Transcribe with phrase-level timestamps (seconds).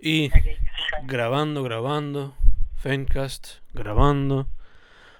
[0.00, 0.30] Y
[1.02, 2.34] grabando, grabando,
[2.76, 4.46] Fencast, grabando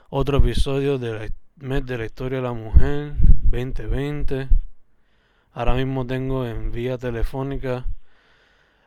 [0.08, 4.48] otro episodio del mes de la historia de la mujer 2020.
[5.52, 7.86] Ahora mismo tengo en vía telefónica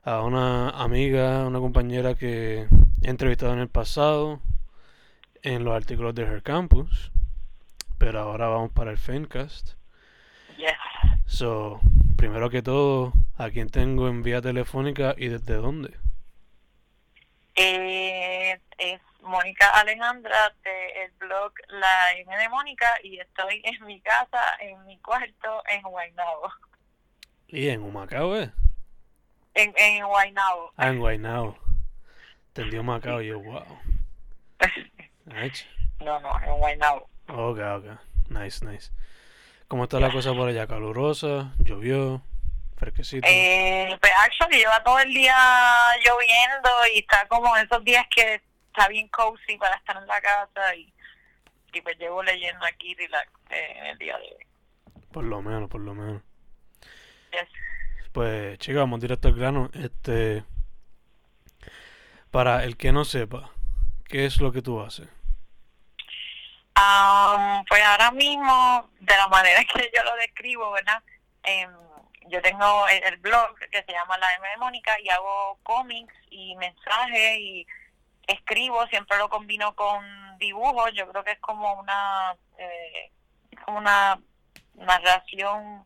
[0.03, 2.67] a una amiga, una compañera que
[3.01, 4.39] he entrevistado en el pasado
[5.43, 7.11] en los artículos de Her Campus.
[7.97, 9.73] Pero ahora vamos para el Fencast.
[10.57, 10.71] Yes.
[11.25, 11.81] So,
[12.15, 15.97] primero que todo, ¿a quién tengo en vía telefónica y desde dónde?
[17.55, 24.41] Eh, es Mónica Alejandra del blog La M de Mónica y estoy en mi casa,
[24.59, 26.51] en mi cuarto, en Guaynabo.
[27.47, 28.51] ¿Y en Humacao, eh?
[29.53, 30.71] En, en Guaynabo.
[30.77, 31.57] Ah, en Guaynabo.
[32.47, 33.65] Entendió Macao y yo, wow.
[35.99, 37.09] No, no, en Guaynabo.
[37.27, 37.85] Ok, ok.
[38.29, 38.91] Nice, nice.
[39.67, 40.67] ¿Cómo está la cosa por allá?
[40.67, 41.53] ¿Calurosa?
[41.59, 42.21] ¿Llovió?
[42.81, 43.27] ¿Fresquecito?
[43.29, 45.35] Eh, pues actually lleva todo el día
[46.03, 50.73] lloviendo y está como esos días que está bien cozy para estar en la casa
[50.75, 50.91] y,
[51.73, 54.45] y pues llevo leyendo aquí relax eh, en el día de hoy.
[55.13, 56.23] Por lo menos, por lo menos.
[57.31, 57.49] Yes.
[58.13, 59.69] Pues, chicos, vamos directo al grano.
[59.75, 60.43] Este.
[62.31, 63.51] Para el que no sepa,
[64.07, 65.07] ¿qué es lo que tú haces?
[66.73, 71.03] Am, pues ahora mismo, de la manera que yo lo describo, ¿verdad?
[71.43, 71.69] Em,
[72.31, 76.13] yo tengo el, el blog que se llama La M de Mónica y hago cómics
[76.29, 77.67] y mensajes y
[78.25, 83.11] escribo, siempre lo combino con dibujos, yo creo que es como una, eh,
[83.65, 84.19] como una
[84.75, 85.85] narración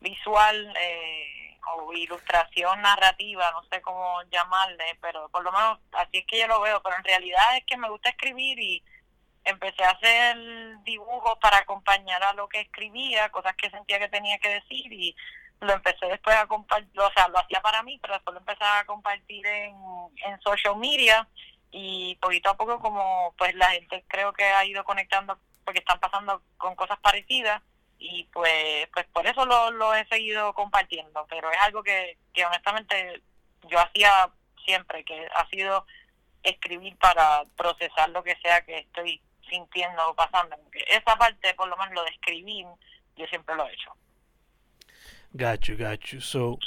[0.00, 6.26] visual eh, o ilustración narrativa, no sé cómo llamarle, pero por lo menos así es
[6.26, 8.82] que yo lo veo, pero en realidad es que me gusta escribir y
[9.44, 10.36] empecé a hacer
[10.84, 15.14] dibujos para acompañar a lo que escribía, cosas que sentía que tenía que decir y
[15.64, 18.64] lo empecé después a compartir, o sea, lo hacía para mí, pero después lo empecé
[18.64, 19.74] a compartir en,
[20.24, 21.28] en social media
[21.70, 25.98] y poquito a poco como pues la gente creo que ha ido conectando porque están
[25.98, 27.62] pasando con cosas parecidas
[27.98, 32.44] y pues pues por eso lo, lo he seguido compartiendo, pero es algo que, que
[32.46, 33.22] honestamente
[33.68, 34.30] yo hacía
[34.64, 35.86] siempre, que ha sido
[36.42, 40.56] escribir para procesar lo que sea que estoy sintiendo o pasando.
[40.88, 42.66] Esa parte, por lo menos lo de escribir,
[43.16, 43.92] yo siempre lo he hecho.
[45.36, 46.20] Got you, got you.
[46.20, 46.60] So,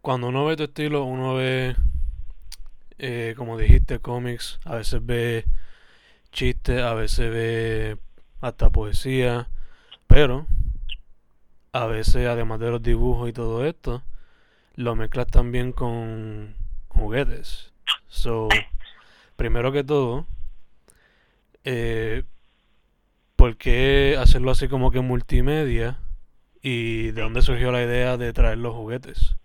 [0.00, 1.76] cuando uno ve tu estilo, uno ve,
[2.98, 5.44] eh, como dijiste, cómics, a veces ve
[6.32, 7.98] chistes, a veces ve
[8.40, 9.48] hasta poesía,
[10.08, 10.48] pero
[11.70, 14.02] a veces, además de los dibujos y todo esto,
[14.74, 16.56] lo mezclas también con
[16.88, 17.72] juguetes.
[18.08, 18.48] So,
[19.36, 20.26] primero que todo,
[21.62, 22.24] eh,
[23.36, 26.00] ¿por qué hacerlo así como que multimedia?
[26.62, 29.34] ¿Y de dónde surgió la idea de traer los juguetes?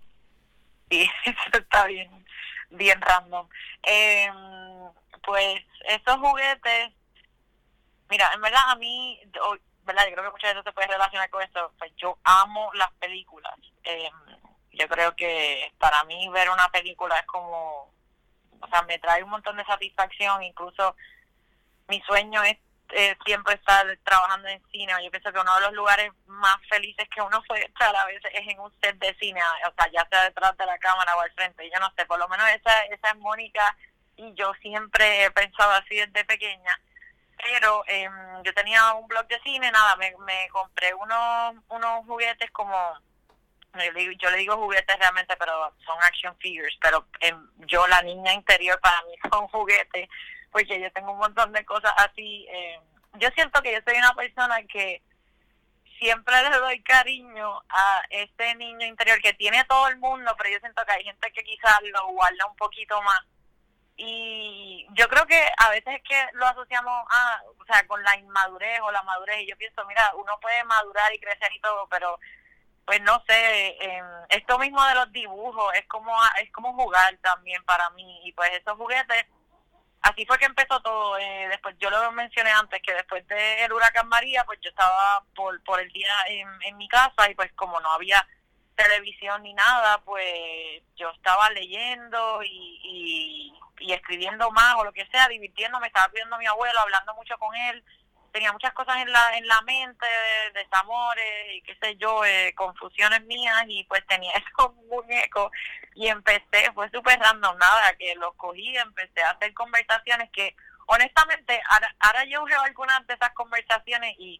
[0.89, 2.09] Y eso está bien,
[2.69, 3.45] bien random.
[3.83, 4.31] Eh,
[5.22, 6.94] pues esos juguetes,
[8.09, 9.19] mira, en verdad a mí,
[9.83, 10.05] ¿verdad?
[10.07, 11.73] Yo creo que muchas veces se puede relacionar con esto.
[11.78, 13.53] Pues yo amo las películas.
[13.84, 14.09] Eh,
[14.72, 17.91] yo creo que para mí ver una película es como,
[18.61, 20.41] o sea, me trae un montón de satisfacción.
[20.44, 20.95] Incluso
[21.89, 22.57] mi sueño es
[22.90, 24.94] eh, siempre estar trabajando en cine.
[25.03, 28.31] Yo pienso que uno de los lugares más felices que uno puede estar a veces
[28.34, 31.22] es en un set de cine, o sea, ya sea detrás de la cámara o
[31.22, 31.70] al frente.
[31.74, 33.76] Yo no sé, por lo menos esa, esa es Mónica
[34.16, 36.80] y yo siempre he pensado así desde pequeña.
[37.38, 42.50] Pero em, yo tenía un blog de cine, nada, me, me compré unos, unos juguetes
[42.52, 42.97] como,
[44.20, 48.80] yo le, digo- juguetes realmente, pero son action figures, pero em, yo, la niña interior,
[48.81, 50.09] para mí son juguetes,
[50.52, 52.46] porque yo tengo un montón de cosas así.
[52.50, 52.81] em,
[53.19, 55.02] yo siento que yo soy una persona que
[56.00, 60.59] siempre le doy cariño a ese niño interior que tiene todo el mundo, pero yo
[60.59, 63.22] siento que hay gente que quizás lo guarda un poquito más
[63.97, 68.16] y yo creo que a veces es que lo asociamos a, o sea, con la
[68.16, 71.88] inmadurez o la madurez y yo pienso, mira, uno puede madurar y crecer y todo,
[71.90, 72.19] pero
[72.85, 77.62] pues no sé, eh, esto mismo de los dibujos es como es como jugar también
[77.66, 79.26] para mí y pues esos juguetes
[80.08, 81.18] así fue que empezó todo.
[81.18, 85.62] Eh, después yo lo mencioné antes que después del huracán María, pues yo estaba por
[85.64, 88.26] por el día en, mi casa y pues como no había
[88.76, 95.08] televisión ni nada, pues yo estaba leyendo y, y, y escribiendo más o lo que
[95.08, 97.84] sea, divirtiéndome, estaba viendo a mi abuelo, hablando mucho con él,
[98.37, 100.05] tenía muchas cosas en la en la mente,
[100.53, 105.51] desamores y qué sé yo, eh, confusiones mías y pues tenía esos muñecos
[105.95, 110.55] y empecé, fue súper random, nada, que los cogí, empecé a hacer conversaciones que
[110.85, 114.39] honestamente ahora, ahora yo veo algunas de esas conversaciones y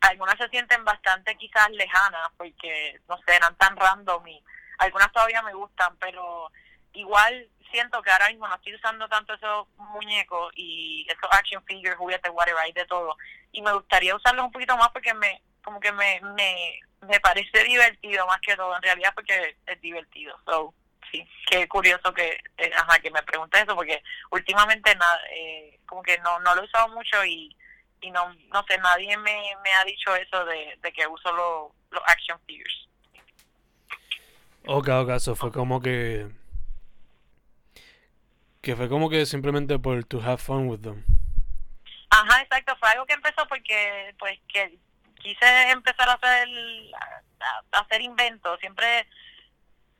[0.00, 4.42] algunas se sienten bastante quizás lejanas porque no sé eran tan random y
[4.78, 6.50] algunas todavía me gustan pero
[6.94, 11.96] igual siento que ahora mismo no estoy usando tanto esos muñecos y esos action figures,
[11.96, 13.16] juguetes, whatever, hay de todo.
[13.52, 17.64] Y me gustaría usarlos un poquito más porque me como que me, me, me parece
[17.64, 20.38] divertido más que todo, en realidad porque es divertido.
[20.44, 20.72] So,
[21.10, 26.02] sí, qué curioso que, eh, ajá, que me preguntes eso porque últimamente nada, eh, como
[26.02, 27.56] que no, no lo he usado mucho y,
[28.00, 31.76] y no, no sé, nadie me, me ha dicho eso de, de que uso los
[31.90, 32.88] los action figures.
[34.66, 36.28] Ok, ok, eso fue como que
[38.66, 41.04] que fue como que simplemente por to have fun with them.
[42.10, 44.76] Ajá, exacto, fue algo que empezó porque pues que
[45.22, 46.48] quise empezar a hacer
[47.72, 49.06] a, hacer inventos, siempre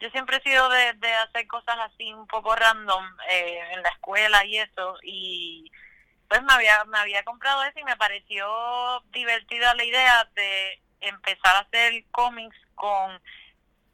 [0.01, 3.91] yo siempre he sido de, de hacer cosas así un poco random eh, en la
[3.91, 5.71] escuela y eso y
[6.29, 8.49] pues me había me había comprado eso y me pareció
[9.13, 13.23] divertida la idea de empezar a hacer cómics con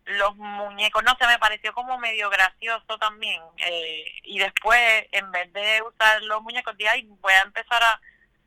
[0.04, 3.40] los muñecos, no sé, me pareció como medio gracioso también.
[3.58, 8.00] Eh, y después, en vez de usar los muñecos, de ahí voy a empezar a,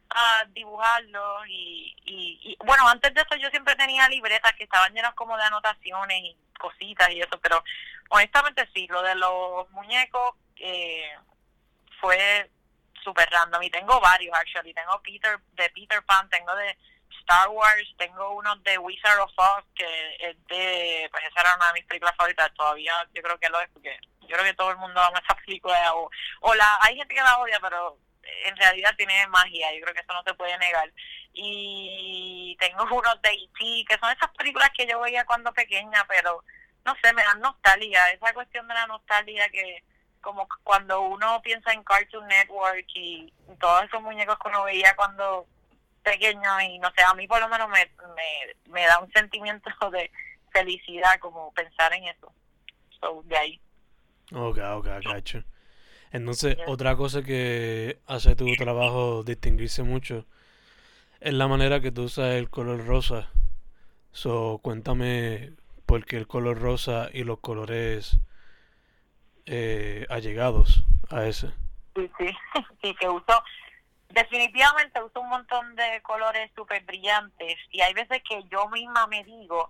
[0.09, 1.47] a dibujarlos.
[1.47, 5.43] Y, y, bueno, antes de eso yo siempre tenía libretas que estaban llenas como de
[5.43, 7.63] anotaciones y cositas y eso, pero
[8.09, 11.11] honestamente sí, lo de los muñecos eh,
[11.99, 12.49] fue
[13.03, 13.63] súper random.
[13.63, 14.73] Y tengo varios, actually.
[14.73, 16.77] Tengo Peter de Peter Pan, tengo de
[17.25, 21.67] Star Wars, tengo uno de Wizard of Oz, que es de, pues esa era una
[21.67, 24.69] de mis películas favoritas, todavía yo creo que lo es, porque yo creo que todo
[24.69, 26.09] el mundo ama esa película, o,
[26.41, 27.97] o la, hay gente que la odia, pero
[28.45, 30.91] en realidad tiene magia, yo creo que eso no se puede negar.
[31.33, 36.43] Y tengo unos de E.T., que son esas películas que yo veía cuando pequeña, pero
[36.85, 39.83] no sé, me dan nostalgia, esa cuestión de la nostalgia que
[40.21, 45.47] como cuando uno piensa en Cartoon Network y todos esos muñecos que uno veía cuando
[46.05, 47.91] pequeño y no sé, a mí por lo menos me,
[48.71, 50.09] me, da un sentimiento de
[50.53, 52.31] felicidad como pensar en eso.
[53.01, 53.59] So, de ahí.
[54.31, 55.43] Ok, ok, gacho.
[56.11, 60.25] Entonces, otra cosa que hace tu trabajo distinguirse mucho
[61.19, 63.29] es la manera que tú usas el color rosa.
[64.11, 65.51] So, cuéntame
[65.85, 68.19] por qué el color rosa y los colores
[69.45, 71.49] eh, allegados a ese.
[71.95, 72.29] Sí, sí,
[72.81, 73.43] sí, que uso
[74.15, 79.25] definitivamente uso un montón de colores súper brillantes y hay veces que yo misma me
[79.25, 79.69] digo,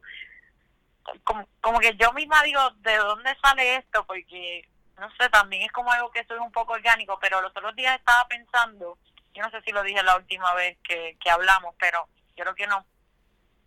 [1.24, 4.06] como, como que yo misma digo, ¿de dónde sale esto?
[4.06, 4.70] Porque,
[5.00, 7.98] no sé, también es como algo que soy un poco orgánico, pero los otros días
[7.98, 9.00] estaba pensando,
[9.34, 12.56] yo no sé si lo dije la última vez que, que hablamos, pero yo creo
[12.56, 12.86] que no,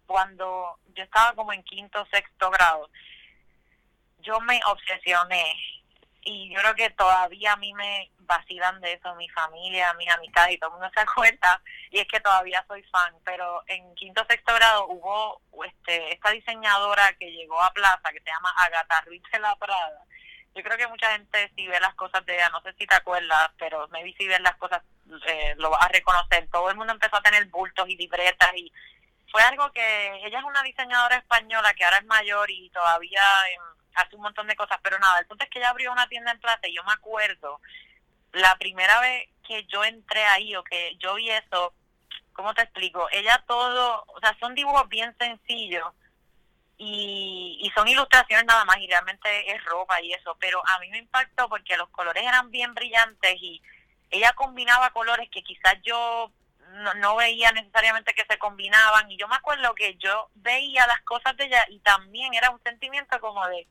[0.07, 2.89] cuando yo estaba como en quinto sexto grado,
[4.21, 5.57] yo me obsesioné
[6.29, 10.55] y yo creo que todavía a mí me vacilan de eso mi familia, mis amistades
[10.55, 14.25] y todo el mundo se acuerda y es que todavía soy fan, pero en quinto
[14.29, 19.23] sexto grado hubo este esta diseñadora que llegó a Plaza que se llama Agatha Ruiz
[19.33, 20.05] de la Prada.
[20.55, 22.95] Yo creo que mucha gente si ve las cosas de ella, no sé si te
[22.95, 24.83] acuerdas, pero maybe si ves las cosas
[25.27, 26.49] eh, lo vas a reconocer.
[26.51, 28.71] Todo el mundo empezó a tener bultos y libretas y
[29.31, 33.23] fue algo que ella es una diseñadora española que ahora es mayor y todavía
[33.95, 36.33] hace un montón de cosas, pero nada, el punto es que ella abrió una tienda
[36.33, 37.61] en Plaza y yo me acuerdo
[38.33, 41.73] la primera vez que yo entré ahí o que yo vi eso,
[42.33, 43.09] ¿cómo te explico?
[43.11, 45.89] Ella todo, o sea, son dibujos bien sencillos
[46.77, 50.89] y, y son ilustraciones nada más y realmente es ropa y eso, pero a mí
[50.91, 53.61] me impactó porque los colores eran bien brillantes y
[54.11, 56.31] ella combinaba colores que quizás yo
[56.75, 61.01] no, no veía necesariamente que se combinaban y yo me acuerdo que yo veía las
[61.01, 63.67] cosas de ella y también era un sentimiento como de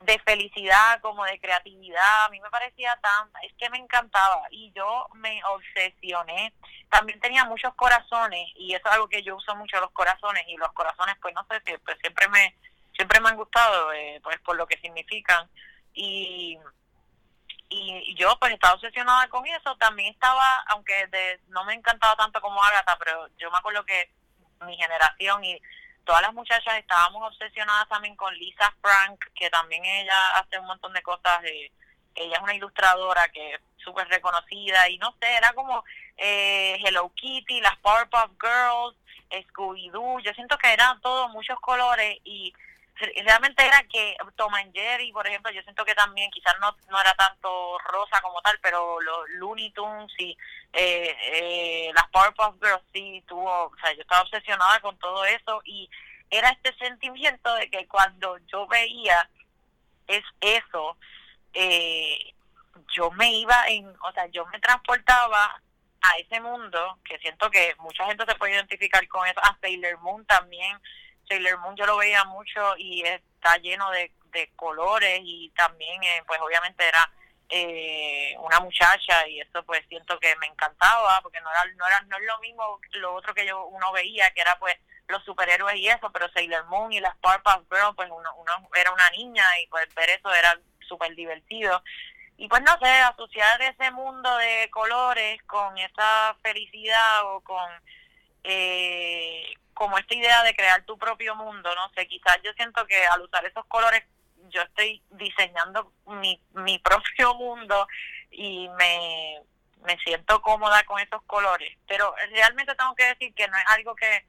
[0.00, 4.42] de felicidad, como de creatividad, a mí me parecía tan, es que me encantaba.
[4.50, 6.52] Y yo me obsesioné.
[6.90, 10.56] También tenía muchos corazones y eso es algo que yo uso mucho los corazones y
[10.56, 12.54] los corazones pues no sé, siempre, siempre me
[12.94, 15.48] siempre me han gustado eh, pues por lo que significan.
[15.92, 16.58] Y
[17.68, 22.40] y yo pues estaba obsesionada con eso, también estaba, aunque de, no me encantaba tanto
[22.40, 24.10] como Agatha, pero yo me acuerdo que
[24.64, 25.60] mi generación y
[26.06, 30.92] todas las muchachas estábamos obsesionadas también con Lisa Frank, que también ella hace un montón
[30.94, 31.42] de cosas.
[31.42, 31.70] De,
[32.14, 35.84] ella es una ilustradora que es súper reconocida y no sé, era como
[36.16, 38.96] eh, Hello Kitty, las Powerpuff Girls,
[39.48, 40.20] Scooby-Doo.
[40.22, 42.54] Yo siento que eran todos muchos colores y
[42.96, 47.00] realmente era que Tom and Jerry, por ejemplo, yo siento que también quizás no, no
[47.00, 50.36] era tanto rosa como tal, pero los Looney Tunes y
[50.72, 55.60] eh, eh, las Powerpuff Girls sí tuvo, o sea, yo estaba obsesionada con todo eso
[55.64, 55.88] y
[56.30, 59.28] era este sentimiento de que cuando yo veía
[60.06, 60.96] es eso,
[61.52, 62.34] eh,
[62.94, 65.60] yo me iba en, o sea, yo me transportaba
[66.02, 69.98] a ese mundo, que siento que mucha gente se puede identificar con eso, a Sailor
[70.00, 70.78] Moon también,
[71.28, 76.22] Sailor Moon yo lo veía mucho y está lleno de, de colores y también eh,
[76.26, 77.10] pues obviamente era
[77.48, 82.00] eh, una muchacha y eso pues siento que me encantaba porque no era no era
[82.02, 84.76] no es lo mismo lo otro que yo uno veía que era pues
[85.08, 88.92] los superhéroes y eso pero Sailor Moon y las Powerpuff Girls pues uno, uno era
[88.92, 91.82] una niña y pues ver eso era súper divertido
[92.36, 97.70] y pues no sé asociar ese mundo de colores con esa felicidad o con
[98.46, 103.04] eh, como esta idea de crear tu propio mundo no sé quizás yo siento que
[103.06, 104.02] al usar esos colores
[104.50, 107.86] yo estoy diseñando mi, mi propio mundo
[108.30, 109.40] y me,
[109.84, 111.76] me siento cómoda con esos colores.
[111.86, 114.24] Pero realmente tengo que decir que no es algo que,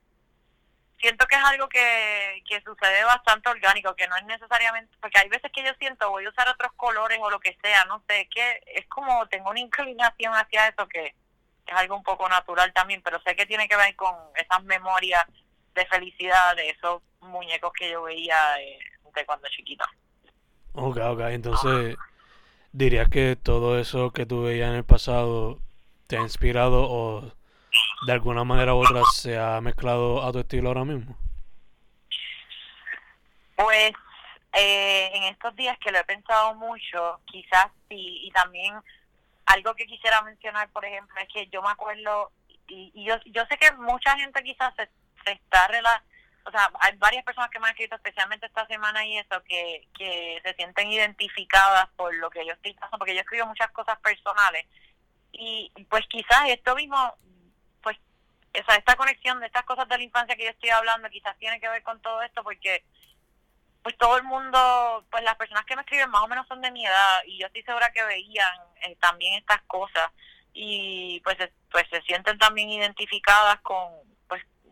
[0.99, 5.29] siento que es algo que, que sucede bastante orgánico, que no es necesariamente, porque hay
[5.29, 8.27] veces que yo siento voy a usar otros colores o lo que sea, no sé,
[8.33, 11.15] que es como tengo una inclinación hacia eso que
[11.67, 15.25] es algo un poco natural también, pero sé que tiene que ver con esas memorias
[15.75, 18.79] de felicidad de esos muñecos que yo veía de,
[19.13, 19.85] de cuando chiquita.
[20.73, 21.95] Ok, ok, entonces
[22.71, 25.59] dirías que todo eso que tú veías en el pasado
[26.07, 27.33] te ha inspirado o
[28.05, 31.17] de alguna manera u otra se ha mezclado a tu estilo ahora mismo.
[33.55, 33.91] Pues
[34.53, 38.75] eh, en estos días que lo he pensado mucho, quizás sí, y también
[39.47, 42.31] algo que quisiera mencionar, por ejemplo, es que yo me acuerdo,
[42.67, 44.89] y, y yo, yo sé que mucha gente quizás se,
[45.31, 49.17] está relacionando o sea, hay varias personas que me han escrito, especialmente esta semana y
[49.17, 53.47] eso, que, que se sienten identificadas por lo que yo estoy pasando, porque yo escribo
[53.47, 54.65] muchas cosas personales.
[55.33, 56.97] Y pues quizás esto mismo,
[57.83, 57.97] pues,
[58.53, 61.59] esa, esta conexión de estas cosas de la infancia que yo estoy hablando, quizás tiene
[61.59, 62.85] que ver con todo esto, porque
[63.87, 66.71] pues todo el mundo, pues las personas que me escriben más o menos son de
[66.71, 70.11] mi edad y yo estoy segura que veían eh, también estas cosas
[70.51, 71.37] y pues,
[71.71, 73.93] pues se sienten también identificadas con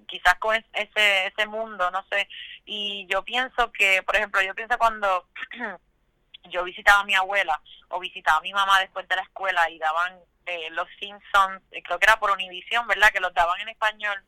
[0.06, 2.28] quizás con ese, ese mundo, no sé.
[2.66, 5.30] Y yo pienso que, por ejemplo, yo pienso cuando
[6.50, 9.80] yo visitaba a mi abuela o visitaba a mi mamá después de la escuela y
[9.80, 13.14] daban eh, los Simpsons, eh, creo que era por Univision, ¿verdad?
[13.14, 14.22] Que los daban en español.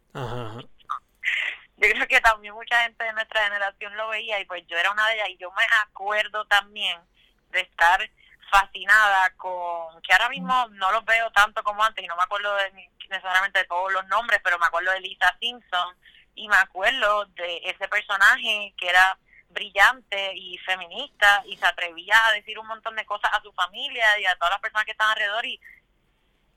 [1.77, 4.91] Yo creo que también mucha gente de nuestra generación lo veía y pues yo era
[4.91, 5.29] una de ellas.
[5.29, 6.99] Y yo me acuerdo también
[7.51, 8.09] de estar
[8.49, 12.55] fascinada con que ahora mismo no los veo tanto como antes y no me acuerdo
[12.55, 15.95] de, necesariamente de todos los nombres, pero me acuerdo de Lisa Simpson
[16.35, 19.17] y me acuerdo de ese personaje que era
[19.49, 24.19] brillante y feminista y se atrevía a decir un montón de cosas a su familia
[24.19, 25.59] y a todas las personas que están alrededor y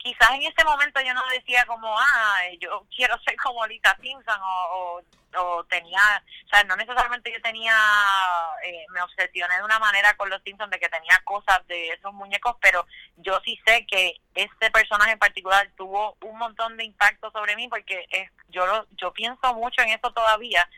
[0.02, 4.40] quizás en ese momento yo no decía como, ah, yo quiero ser como Lisa Simpson
[4.42, 5.02] o,
[5.36, 6.00] o, tenía,
[6.46, 7.74] o sea, no necesariamente yo tenía,
[8.64, 12.12] eh, me obsesioné de una manera con los Simpsons de que tenía cosas de esos
[12.14, 12.86] muñecos, pero
[13.18, 17.68] yo sí sé que este personaje en particular tuvo un montón de impacto sobre mí
[17.68, 20.68] porque es, yo lo, yo pienso mucho en eso todavía.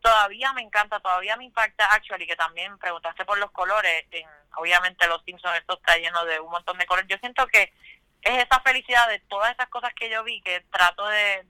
[0.00, 5.08] Todavía me encanta, todavía me impacta actually, que también preguntaste por los colores, en, obviamente
[5.08, 7.08] los Simpsons esto está lleno de un montón de colores.
[7.10, 7.72] Yo siento que
[8.22, 11.46] es esa felicidad de todas esas cosas que yo vi que trato de,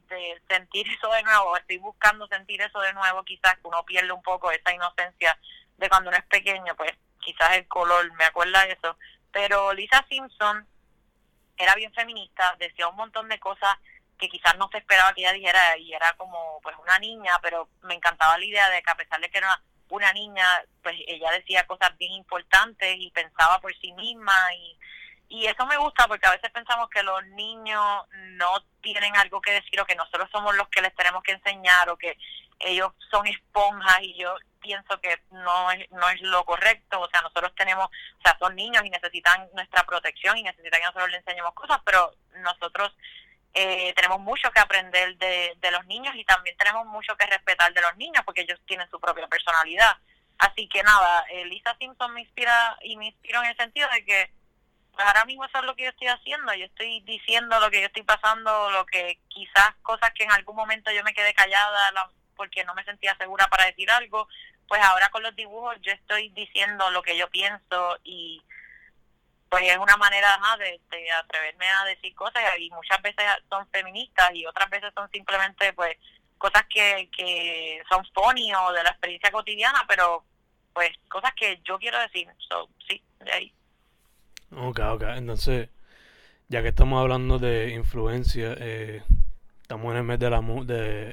[0.48, 4.50] sentir eso de nuevo, estoy buscando sentir eso de nuevo, quizás uno pierde un poco
[4.50, 5.38] esa inocencia
[5.76, 8.96] de cuando uno es pequeño, pues quizás el color me acuerda de eso,
[9.32, 10.66] pero Lisa Simpson
[11.56, 13.76] era bien feminista, decía un montón de cosas
[14.18, 17.68] que quizás no se esperaba que ella dijera y era como pues una niña, pero
[17.82, 19.60] me encantaba la idea de que a pesar de que era
[19.90, 20.44] una niña,
[20.82, 24.76] pues ella decía cosas bien importantes y pensaba por sí misma y
[25.28, 29.52] y eso me gusta porque a veces pensamos que los niños no tienen algo que
[29.52, 32.16] decir o que nosotros somos los que les tenemos que enseñar o que
[32.60, 37.20] ellos son esponjas y yo pienso que no es, no es lo correcto, o sea,
[37.20, 41.20] nosotros tenemos, o sea, son niños y necesitan nuestra protección y necesitan que nosotros les
[41.20, 42.96] enseñemos cosas, pero nosotros
[43.54, 47.72] eh, tenemos mucho que aprender de, de los niños y también tenemos mucho que respetar
[47.72, 49.96] de los niños porque ellos tienen su propia personalidad.
[50.38, 54.37] Así que nada, Lisa Simpson me inspira y me inspira en el sentido de que
[54.98, 57.82] pues ahora mismo eso es lo que yo estoy haciendo, yo estoy diciendo lo que
[57.82, 61.92] yo estoy pasando, lo que quizás cosas que en algún momento yo me quedé callada
[62.34, 64.26] porque no me sentía segura para decir algo,
[64.66, 68.42] pues ahora con los dibujos yo estoy diciendo lo que yo pienso y
[69.48, 72.42] pues es una manera de, de atreverme a decir cosas.
[72.58, 75.96] Y muchas veces son feministas y otras veces son simplemente pues
[76.38, 80.24] cosas que, que son funny o de la experiencia cotidiana, pero
[80.72, 83.54] pues cosas que yo quiero decir, so, sí, de ahí.
[84.52, 85.02] Ok, ok.
[85.16, 85.68] Entonces,
[86.48, 89.02] ya que estamos hablando de influencia, eh,
[89.62, 91.10] estamos en el mes de la de,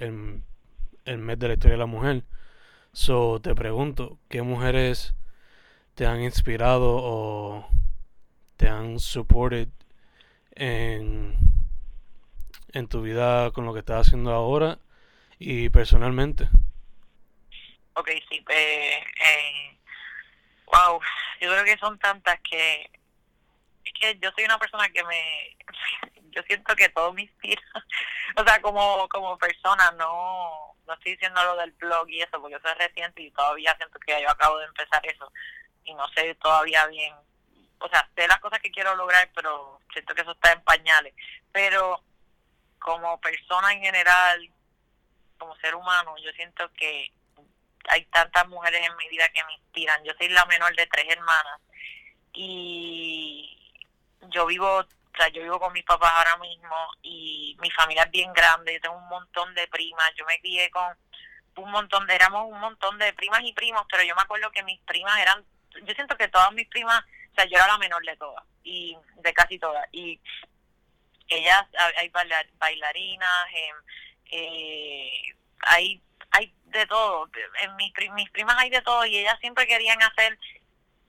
[1.06, 2.24] el, mes de la historia de la mujer.
[2.94, 5.16] So, te pregunto, ¿qué mujeres
[5.96, 7.70] te han inspirado o
[8.58, 9.68] te han supported
[10.56, 11.38] en,
[12.74, 14.80] en tu vida con lo que estás haciendo ahora
[15.40, 16.50] y personalmente?
[17.96, 18.44] Ok, sí.
[18.50, 19.76] Eh, eh
[20.76, 21.00] Wow,
[21.40, 22.90] yo creo que son tantas que
[24.00, 25.58] que yo soy una persona que me
[26.32, 27.62] yo siento que todo me inspira.
[28.38, 32.58] O sea como como persona no no estoy diciendo lo del blog y eso porque
[32.58, 35.32] eso es reciente y todavía siento que yo acabo de empezar eso.
[35.84, 37.14] Y no sé todavía bien
[37.80, 41.14] o sea sé las cosas que quiero lograr pero siento que eso está en pañales.
[41.52, 42.04] Pero
[42.80, 44.50] como persona en general
[45.38, 47.12] como ser humano yo siento que
[47.88, 50.04] hay tantas mujeres en mi vida que me inspiran.
[50.04, 51.62] Yo soy la menor de tres hermanas
[52.34, 53.65] y
[54.30, 58.12] yo vivo, o sea, yo vivo con mis papás ahora mismo y mi familia es
[58.12, 60.96] bien grande, yo tengo un montón de primas, yo me crié con
[61.58, 64.64] un montón de, éramos un montón de primas y primos, pero yo me acuerdo que
[64.64, 65.44] mis primas eran,
[65.84, 68.98] yo siento que todas mis primas, o sea, yo era la menor de todas, y
[69.18, 70.20] de casi todas, y
[71.28, 71.66] ellas,
[71.98, 72.10] hay
[72.60, 73.72] bailarinas, eh,
[74.32, 76.02] eh, hay
[76.36, 77.30] hay de todo.
[77.62, 80.38] En mis, mis primas hay de todo y ellas siempre querían hacer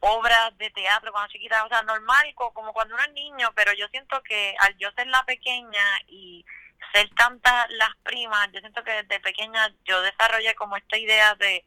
[0.00, 3.88] obras de teatro cuando chiquitas, o sea, normal, como cuando uno es niño, pero yo
[3.88, 6.44] siento que al yo ser la pequeña y
[6.92, 11.64] ser tantas las primas, yo siento que desde pequeña yo desarrollé como esta idea de,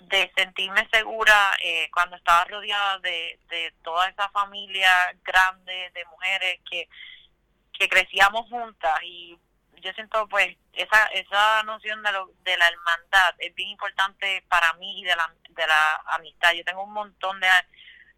[0.00, 4.90] de sentirme segura eh, cuando estaba rodeada de, de toda esa familia
[5.22, 6.88] grande de mujeres que,
[7.72, 9.38] que crecíamos juntas y
[9.82, 14.72] yo siento pues esa esa noción de, lo, de la hermandad es bien importante para
[14.74, 16.52] mí y de la, de la amistad.
[16.52, 17.48] Yo tengo un montón de,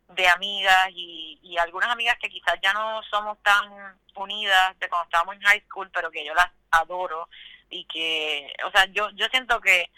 [0.09, 5.05] de amigas y, y algunas amigas que quizás ya no somos tan unidas de cuando
[5.05, 7.29] estábamos en high school, pero que yo las adoro
[7.71, 9.91] y que, o sea, yo yo siento que,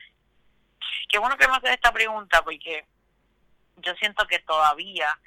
[1.09, 2.85] qué bueno que me haces esta pregunta porque
[3.77, 5.19] yo siento que todavía,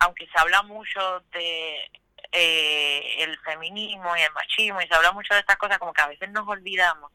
[0.00, 1.90] aunque se habla mucho de
[2.32, 6.02] eh, el feminismo y el machismo y se habla mucho de estas cosas, como que
[6.02, 7.12] a veces nos olvidamos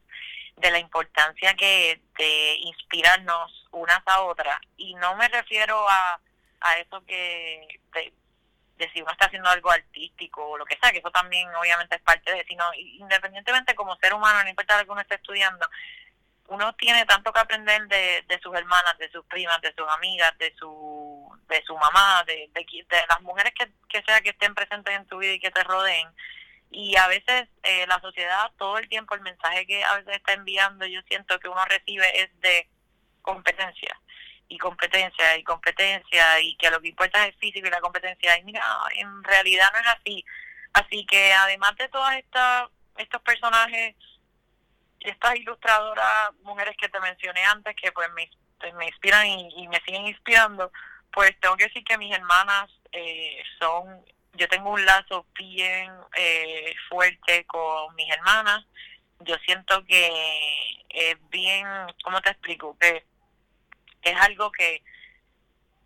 [0.56, 4.58] de la importancia que de inspirarnos unas a otras.
[4.76, 6.20] Y no me refiero a,
[6.60, 10.98] a eso que de, si uno está haciendo algo artístico o lo que sea, que
[10.98, 14.92] eso también obviamente es parte de, sino independientemente como ser humano, no importa lo que
[14.92, 15.68] uno esté estudiando,
[16.48, 20.36] uno tiene tanto que aprender de, de sus hermanas, de sus primas, de sus amigas,
[20.38, 24.94] de su de su mamá, de, de, las mujeres que, que sea que estén presentes
[24.94, 26.08] en tu vida y que te rodeen.
[26.70, 30.34] Y a veces eh, la sociedad, todo el tiempo, el mensaje que a veces está
[30.34, 32.68] enviando, yo siento que uno recibe es de
[33.22, 33.98] competencia
[34.48, 38.38] y competencia y competencia y que lo que importa es el físico y la competencia.
[38.38, 38.62] Y mira,
[38.94, 40.24] en realidad no es así.
[40.74, 43.94] Así que además de todas estas estos personajes
[45.00, 49.80] estas ilustradoras, mujeres que te mencioné antes, que pues me, pues, me inspiran y, me
[49.80, 50.72] siguen inspirando,
[51.12, 56.74] pues tengo que decir que mis hermanas eh, son, yo tengo un lazo bien eh,
[56.88, 58.64] fuerte con mis hermanas,
[59.20, 61.66] yo siento que es bien,
[62.04, 62.76] ¿cómo te explico?
[62.78, 63.04] Que
[64.02, 64.82] es algo que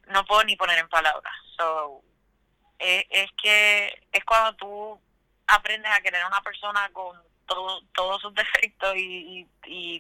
[0.08, 1.34] no puedo ni poner en palabras.
[1.56, 2.02] So,
[2.78, 5.00] es, es que es cuando tú
[5.46, 7.16] aprendes a querer a una persona con
[7.94, 9.46] todos sus defectos y,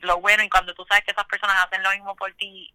[0.02, 2.72] lo bueno y cuando tú sabes que esas personas hacen lo mismo por ti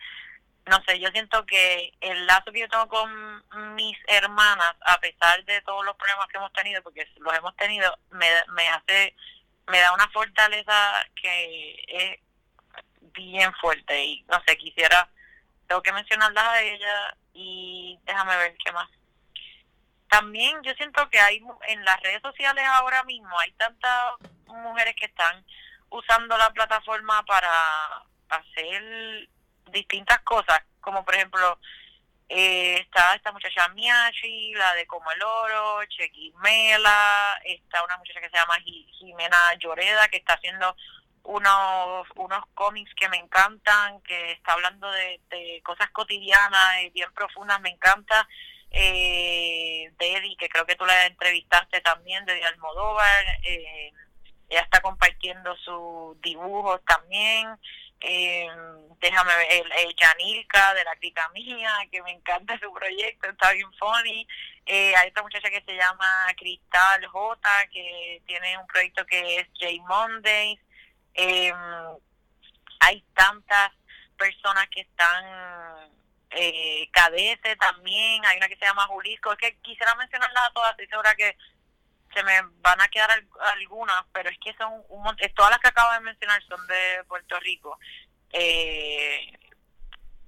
[0.66, 5.44] no sé yo siento que el lazo que yo tengo con mis hermanas a pesar
[5.46, 9.16] de todos los problemas que hemos tenido porque los hemos tenido me, me hace
[9.68, 12.20] me da una fortaleza que es
[13.18, 14.06] bien fuerte.
[14.06, 15.10] Y no sé quisiera
[15.68, 18.90] tengo que mencionarlas a ella y déjame ver qué más
[20.10, 24.14] también yo siento que hay en las redes sociales ahora mismo hay tantas
[24.48, 25.46] mujeres que están
[25.90, 27.52] usando la plataforma para
[28.30, 29.30] hacer
[29.72, 31.60] distintas cosas, como por ejemplo
[32.30, 38.30] eh, está esta muchacha Miachi, la de Como el Oro, Chequimela, está una muchacha que
[38.30, 40.76] se llama Jimena Lloreda, que está haciendo
[41.24, 47.12] unos, unos cómics que me encantan, que está hablando de, de cosas cotidianas y bien
[47.14, 48.28] profundas, me encanta
[48.72, 53.92] eh, Eddie, que creo que tú la entrevistaste también, de Almodóvar, eh,
[54.50, 57.48] ella está compartiendo sus dibujos también.
[58.00, 58.48] Eh,
[59.00, 63.52] déjame ver, el, el Yanilka de la clica mía, que me encanta su proyecto, está
[63.54, 64.28] bien funny.
[64.66, 69.48] Eh, hay otra muchacha que se llama Cristal J, que tiene un proyecto que es
[69.60, 70.60] J Mondays.
[71.14, 71.52] Eh,
[72.80, 73.72] hay tantas
[74.18, 75.92] personas que están
[76.32, 76.90] eh,
[77.60, 81.16] también, hay una que se llama Julisco, es que quisiera mencionarlas a todas, estoy segura
[81.16, 81.38] que
[82.14, 83.10] se me van a quedar
[83.40, 87.04] algunas, pero es que son un montón, todas las que acabo de mencionar son de
[87.08, 87.80] Puerto Rico.
[88.32, 89.32] Eh,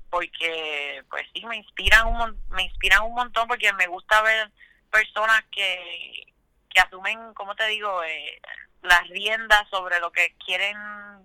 [0.09, 4.49] porque pues sí me inspiran un me inspiran un montón porque me gusta ver
[4.89, 6.33] personas que
[6.69, 8.41] que asumen como te digo eh,
[8.81, 10.77] las riendas sobre lo que quieren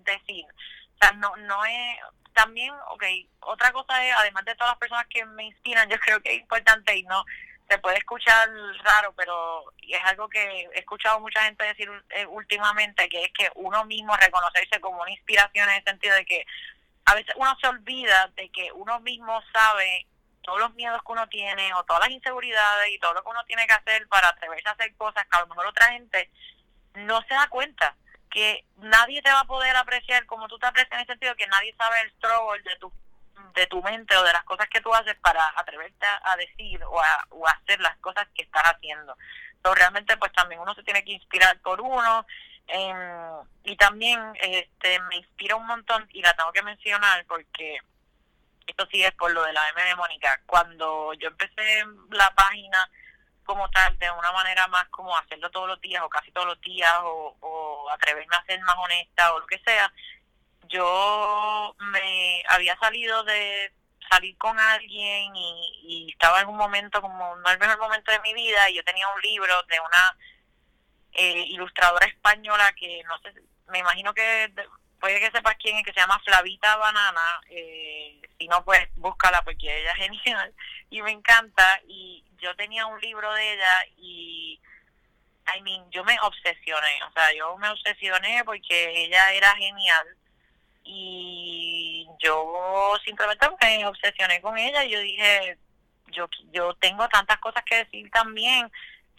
[0.03, 1.97] decir O sea, no, no es,
[2.35, 3.03] también, ok,
[3.39, 6.41] otra cosa es, además de todas las personas que me inspiran, yo creo que es
[6.41, 7.25] importante y no,
[7.67, 8.49] se puede escuchar
[8.83, 13.49] raro, pero es algo que he escuchado mucha gente decir eh, últimamente, que es que
[13.55, 16.45] uno mismo reconocerse como una inspiración en el sentido de que
[17.05, 20.05] a veces uno se olvida de que uno mismo sabe
[20.41, 23.43] todos los miedos que uno tiene o todas las inseguridades y todo lo que uno
[23.45, 26.29] tiene que hacer para atreverse a hacer cosas que a lo mejor otra gente
[26.93, 27.95] no se da cuenta
[28.35, 31.47] que nadie te va a poder apreciar como tú te aprecias en el sentido que
[31.47, 32.91] nadie sabe el struggle de tu
[33.53, 36.99] de tu mente o de las cosas que tú haces para atreverte a, decir o
[36.99, 39.15] a, o hacer las cosas que estás haciendo.
[39.61, 42.25] Pero realmente pues también uno se tiene que inspirar por uno
[42.67, 47.77] em, y también este me inspira un montón y la tengo que mencionar porque
[48.67, 50.41] esto sí es por lo de la M de Mónica.
[50.45, 52.89] Cuando yo empecé la página
[53.45, 56.61] como tal, de una manera más como hacerlo todos los días o casi todos los
[56.61, 59.91] días o, o atreverme a ser más honesta o lo que sea,
[60.67, 63.71] yo me había salido de
[64.09, 68.33] salir con alguien y, estaba en un momento como no el mejor momento de mi
[68.33, 70.17] vida y yo tenía un libro de una
[71.13, 73.33] eh, ilustradora española que no sé,
[73.67, 74.53] me imagino que
[74.99, 79.41] puede que sepas quién es, que se llama Flavita Banana, eh, si no pues búscala
[79.43, 80.53] porque ella es genial
[80.89, 84.59] y me encanta y yo tenía un libro de ella y
[85.55, 90.07] I mean, yo me obsesioné, o sea, yo me obsesioné porque ella era genial
[90.83, 95.57] y yo simplemente me obsesioné con ella y yo dije,
[96.11, 98.71] yo, yo tengo tantas cosas que decir también.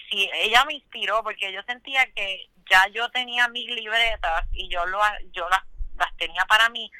[0.09, 4.85] Si ella me inspiró porque yo sentía que ya yo tenía mis libretas y yo
[4.87, 4.99] lo
[5.33, 5.63] yo las,
[5.99, 6.91] las tenía para mí,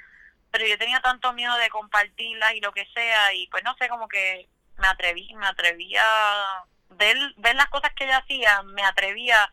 [0.51, 3.89] pero yo tenía tanto miedo de compartirlas y lo que sea y pues no sé,
[3.89, 4.49] como que
[4.79, 7.17] me atreví, me atrevía a ver,
[7.55, 9.53] las cosas que ella hacía, me atrevía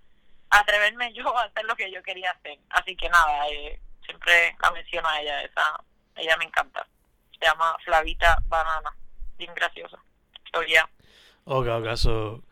[0.49, 2.59] a atreverme yo a hacer lo que yo quería hacer.
[2.69, 5.83] Así que nada, eh, siempre la menciono a ella, esa,
[6.15, 6.85] ella me encanta.
[7.39, 8.95] Se llama Flavita Banana,
[9.37, 9.97] bien graciosa.
[10.67, 10.87] Yeah.
[11.45, 12.43] Ok, acaso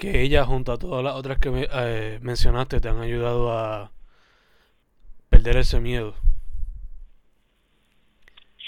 [0.00, 3.92] que ella junto a todas las otras que me, eh, mencionaste te han ayudado a
[5.28, 6.16] perder ese miedo.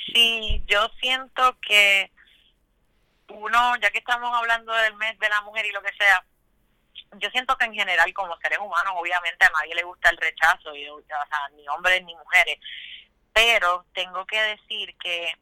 [0.07, 2.13] Sí, yo siento que
[3.29, 6.23] uno, ya que estamos hablando del mes de la mujer y lo que sea,
[7.19, 10.71] yo siento que en general como seres humanos obviamente a nadie le gusta el rechazo,
[10.71, 12.59] o sea, ni hombres ni mujeres,
[13.33, 15.33] pero tengo que decir que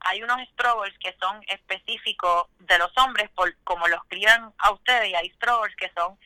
[0.00, 5.08] hay unos struggles que son específicos de los hombres por como los crían a ustedes
[5.08, 6.18] y hay struggles que son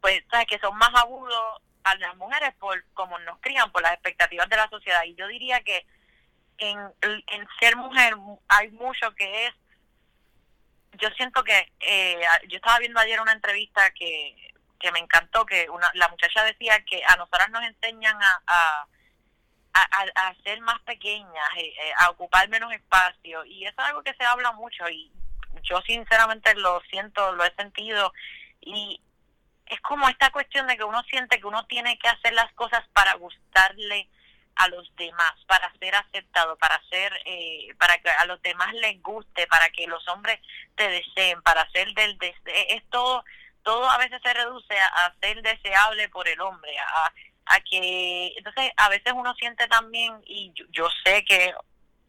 [0.00, 0.46] pues ¿sabes?
[0.46, 4.56] que son más agudos a las mujeres por como nos crían por las expectativas de
[4.56, 5.86] la sociedad y yo diría que
[6.58, 8.14] en, en ser mujer
[8.48, 9.54] hay mucho que es
[10.98, 15.68] yo siento que eh, yo estaba viendo ayer una entrevista que, que me encantó, que
[15.70, 18.86] una, la muchacha decía que a nosotras nos enseñan a, a,
[19.76, 24.14] a, ser más pequeñas, eh, eh, a ocupar menos espacio, y eso es algo que
[24.14, 25.10] se habla mucho, y
[25.62, 28.12] yo sinceramente lo siento, lo he sentido,
[28.60, 29.00] y
[29.66, 32.86] es como esta cuestión de que uno siente que uno tiene que hacer las cosas
[32.92, 34.08] para gustarle
[34.56, 39.02] a los demás, para ser aceptado, para ser, eh, para que a los demás les
[39.02, 40.40] guste, para que los hombres
[40.76, 43.24] te deseen, para ser del deseo, es todo,
[43.62, 47.12] todo a veces se reduce a, ser deseable por el hombre, a,
[47.46, 51.54] a que, entonces a veces uno siente también, y yo, sé que,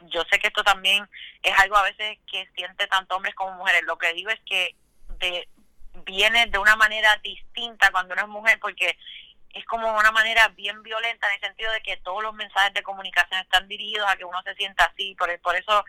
[0.09, 1.07] yo sé que esto también
[1.43, 4.75] es algo a veces que siente tanto hombres como mujeres, lo que digo es que
[5.19, 5.47] de,
[6.05, 8.97] viene de una manera distinta cuando uno es mujer, porque
[9.53, 12.83] es como una manera bien violenta en el sentido de que todos los mensajes de
[12.83, 15.85] comunicación están dirigidos a que uno se sienta así, por, por eso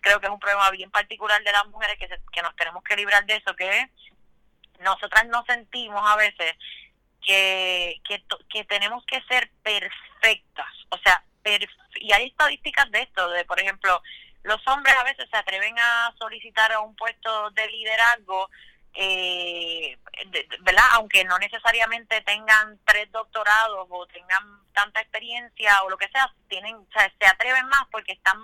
[0.00, 2.96] creo que es un problema bien particular de las mujeres que, que nos tenemos que
[2.96, 3.90] librar de eso, que
[4.80, 6.54] nosotras nos sentimos a veces
[7.24, 8.00] que,
[8.48, 11.24] que, tenemos que ser perfectas, o sea,
[11.96, 14.02] y hay estadísticas de esto, de por ejemplo,
[14.42, 18.48] los hombres a veces se atreven a solicitar a un puesto de liderazgo
[18.94, 19.98] eh,
[20.60, 20.84] ¿verdad?
[20.92, 26.76] Aunque no necesariamente tengan tres doctorados o tengan tanta experiencia o lo que sea, tienen,
[26.76, 28.38] o sea, se atreven más porque están,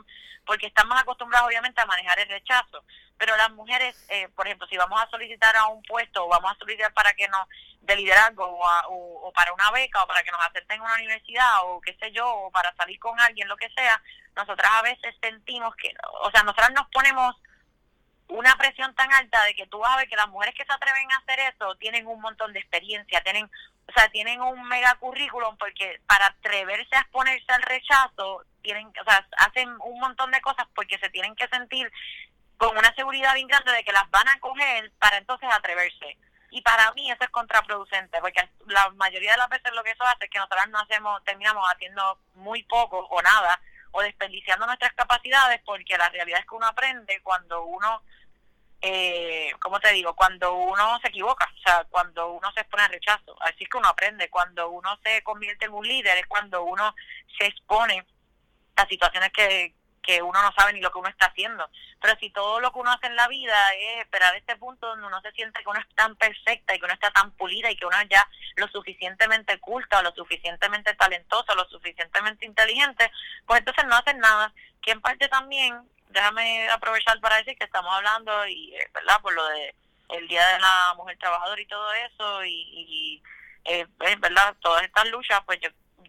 [0.44, 2.84] porque están más acostumbrados obviamente a manejar el rechazo.
[3.16, 6.52] Pero las mujeres, eh, por ejemplo, si vamos a solicitar a un puesto o vamos
[6.52, 7.46] a solicitar para que nos
[7.82, 11.64] de liderazgo o, o, para una beca o para que nos acepten en una universidad
[11.64, 14.00] o qué sé yo, o para salir con alguien, lo que sea,
[14.36, 17.36] nosotras a veces sentimos que, o sea, nosotras nos ponemos
[18.30, 21.16] una presión tan alta de que tú vas que las mujeres que se atreven a
[21.16, 26.00] hacer eso tienen un montón de experiencia, tienen, o sea, tienen un mega currículum porque
[26.06, 30.98] para atreverse a exponerse al rechazo, tienen, o sea, hacen un montón de cosas porque
[30.98, 31.90] se tienen que sentir
[32.56, 36.18] con una seguridad bien grande de que las van a coger para entonces atreverse.
[36.50, 40.04] Y para mí eso es contraproducente, porque la mayoría de las veces lo que eso
[40.04, 43.60] hace es que nosotros no hacemos, terminamos haciendo muy poco o nada,
[43.92, 48.02] o desperdiciando nuestras capacidades, porque la realidad es que uno aprende cuando uno,
[48.82, 50.14] eh, ¿cómo te digo?
[50.14, 53.36] Cuando uno se equivoca, o sea, cuando uno se expone al rechazo.
[53.40, 54.30] Así es que uno aprende.
[54.30, 56.94] Cuando uno se convierte en un líder es cuando uno
[57.38, 58.06] se expone
[58.76, 61.68] a situaciones que, que uno no sabe ni lo que uno está haciendo.
[62.00, 65.06] Pero si todo lo que uno hace en la vida es esperar este punto donde
[65.06, 67.76] uno se siente que uno es tan perfecta y que uno está tan pulida y
[67.76, 73.10] que uno es ya lo suficientemente culta o lo suficientemente talentoso, lo suficientemente inteligente,
[73.46, 74.52] pues entonces no hacen nada.
[74.80, 75.78] Que en parte también,
[76.10, 79.20] déjame aprovechar para decir que estamos hablando, y eh, ¿verdad?
[79.20, 79.74] Por lo de
[80.10, 83.22] el Día de la Mujer Trabajadora y todo eso, y, y
[83.64, 83.86] eh,
[84.18, 84.56] ¿verdad?
[84.60, 85.68] Todas estas luchas, pues yo,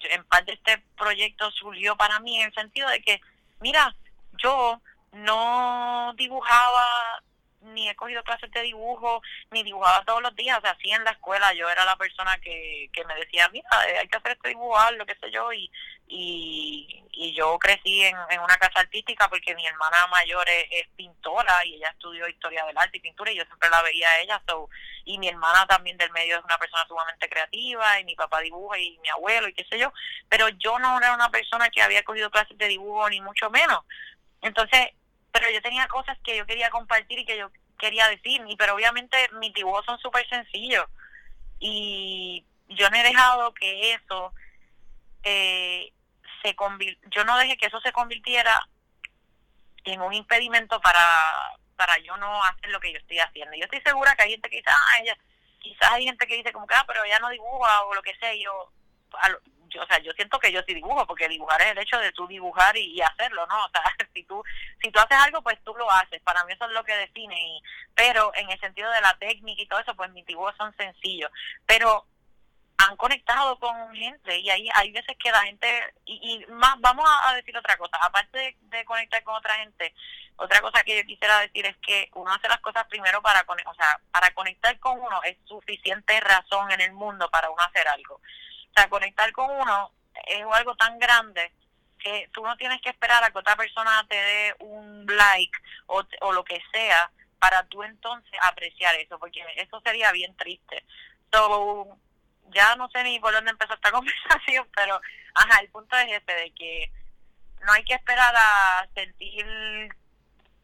[0.10, 3.22] en parte este proyecto surgió para mí en el sentido de que
[3.60, 3.96] mira,
[4.38, 7.22] yo no dibujaba
[7.62, 9.22] ni he cogido clases de dibujo,
[9.52, 12.38] ni dibujaba todos los días, o sea, sí en la escuela yo era la persona
[12.40, 15.52] que, que me decía, mira, eh, hay que hacer este dibujar, lo que sé yo,
[15.54, 15.72] y,
[16.08, 21.66] y, y yo crecí en, en una casa artística porque mi hermana mayor es, pintora
[21.66, 24.42] y ella estudió historia del arte y pintura y yo siempre la veía a ella,
[24.48, 24.70] so,
[25.06, 28.78] y mi hermana también del medio es una persona sumamente creativa y mi papá dibuja
[28.78, 29.94] y mi abuelo y qué sé yo,
[30.30, 33.84] pero yo no era una persona que había cogido clases de dibujo ni mucho menos.
[34.42, 34.90] Entonces,
[35.32, 38.76] pero yo tenía cosas que yo quería compartir y que yo quería decir, y pero
[38.76, 40.86] obviamente mis dibujos son súper sencillos
[41.60, 44.34] y yo no he dejado que eso
[45.24, 45.92] eh,
[46.44, 46.56] se
[47.12, 48.60] yo no dejé que eso se convirtiera
[49.84, 51.04] en un impedimento para
[51.76, 53.58] para yo no hacer lo que yo estoy haciendo.
[53.58, 55.18] Yo estoy segura que hay gente que dice, ah, ella,
[55.60, 58.16] quizás hay gente que dice como que, ah, pero ella no dibuja o lo que
[58.18, 58.72] sea, y yo,
[59.80, 62.28] o sea, yo siento que yo sí dibujo, porque dibujar es el hecho de tú
[62.28, 63.66] dibujar y, hacerlo, ¿no?
[63.66, 64.44] O sea, si tú,
[64.82, 66.22] si tú haces algo, pues tú lo haces.
[66.22, 67.36] Para mí eso es lo que define.
[67.40, 67.62] Y,
[67.96, 71.32] pero en el sentido de la técnica y todo eso, pues mis dibujos son sencillos.
[71.66, 72.06] Pero
[72.90, 77.34] han conectado con gente y ahí hay veces que la gente y, más vamos a,
[77.36, 79.94] decir otra cosa aparte de, conectar con otra gente
[80.38, 83.74] otra cosa que yo quisiera decir es que uno hace las cosas primero para o
[83.76, 88.20] sea para conectar con uno es suficiente razón en el mundo para uno hacer algo
[88.72, 89.92] o sea, conectar con uno
[90.28, 91.52] es algo tan grande
[92.00, 95.58] que tú no tienes que esperar a que otra persona te dé un like
[95.88, 100.84] o, o lo que sea para tú entonces apreciar eso, porque eso sería bien triste.
[101.32, 101.98] So,
[102.50, 105.00] ya no sé ni por dónde empezó esta conversación, pero
[105.36, 106.92] ajá, el punto es ese, de que
[107.66, 109.46] no hay que esperar a sentir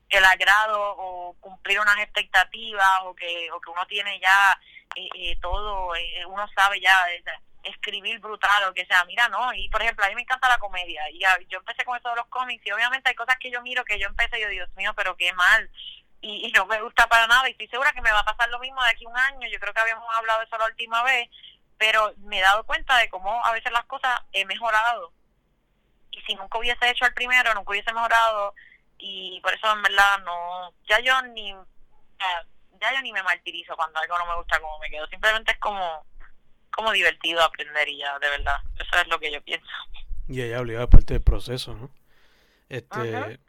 [0.10, 4.60] el agrado o cumplir unas expectativas o que, o que uno tiene ya
[4.96, 6.96] eh, eh, todo, eh, uno sabe ya
[7.70, 10.58] escribir brutal o que sea, mira, no, y por ejemplo, a mí me encanta la
[10.58, 13.62] comedia, y yo empecé con eso de los cómics, y obviamente hay cosas que yo
[13.62, 15.70] miro que yo empecé y yo, Dios mío, pero qué mal,
[16.22, 18.60] y, no me gusta para nada, y estoy segura que me va a pasar lo
[18.60, 21.30] mismo de aquí un año, yo creo que habíamos hablado de eso la última vez,
[21.78, 25.14] pero me he dado cuenta de cómo a veces las cosas he mejorado,
[26.12, 28.54] y si nunca hubiese hecho el primero, nunca hubiese mejorado,
[28.98, 31.56] y por eso en verdad no, ya yo ni,
[32.80, 35.60] ya yo ni me martirizo cuando algo no me gusta como me quedo, simplemente es
[35.60, 36.06] como
[36.78, 38.56] como divertido aprender y ya, de verdad.
[38.76, 39.68] Eso es lo que yo pienso.
[40.28, 41.90] Y ella obligada parte del proceso, ¿no?
[42.70, 43.40] Este,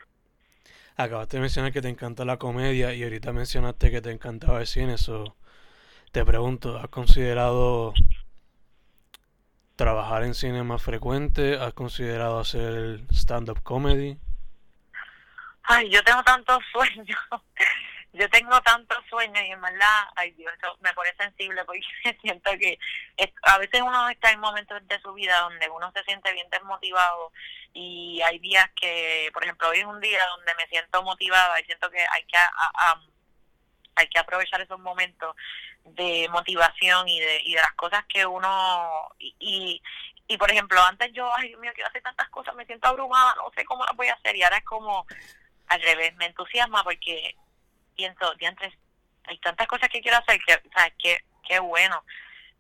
[0.97, 4.67] acabaste de mencionar que te encanta la comedia y ahorita mencionaste que te encantaba el
[4.67, 5.37] cine, eso
[6.13, 7.93] te pregunto, ¿has considerado
[9.77, 11.57] trabajar en cine más frecuente?
[11.57, 14.19] ¿Has considerado hacer stand-up comedy?
[15.65, 17.19] Ay, yo tengo tantos sueños
[18.19, 21.81] yo tengo tantos sueños y en verdad, ay Dios, me pone sensible porque
[22.21, 22.79] siento que
[23.43, 27.33] a veces uno está en momentos de su vida donde uno se siente bien desmotivado
[27.73, 31.65] y hay días que, por ejemplo, hoy es un día donde me siento motivada y
[31.65, 32.37] siento que hay que
[33.95, 35.35] hay que aprovechar esos momentos
[35.85, 39.81] de motivación y de, y de las cosas que uno y,
[40.27, 43.35] y, por ejemplo antes yo ay Dios mío quiero hacer tantas cosas me siento abrumada
[43.37, 45.07] no sé cómo las voy a hacer y ahora es como
[45.69, 47.35] al revés me entusiasma porque
[47.99, 48.73] pienso, diantres,
[49.25, 50.95] hay tantas cosas que quiero hacer que, ¿sabes?
[50.99, 52.03] Qué, qué bueno.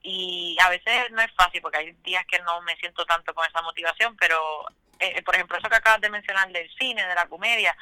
[0.02, 3.46] Y a veces no es fácil porque hay días que no me siento tanto con
[3.46, 7.14] esa motivación, pero, eh, eh, por ejemplo, eso que acabas de mencionar del cine, de
[7.14, 7.76] la comedia,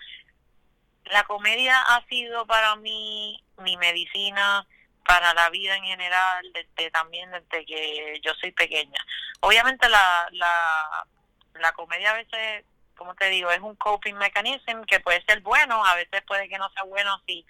[1.07, 4.66] la comedia ha sido para mí mi medicina
[5.07, 9.01] para la vida en general, desde también desde que yo soy pequeña.
[9.40, 11.07] Obviamente la, la,
[11.55, 12.64] la comedia a veces
[12.97, 16.59] como te digo, es un coping mechanism que puede ser bueno, a veces puede que
[16.59, 17.47] no sea bueno si,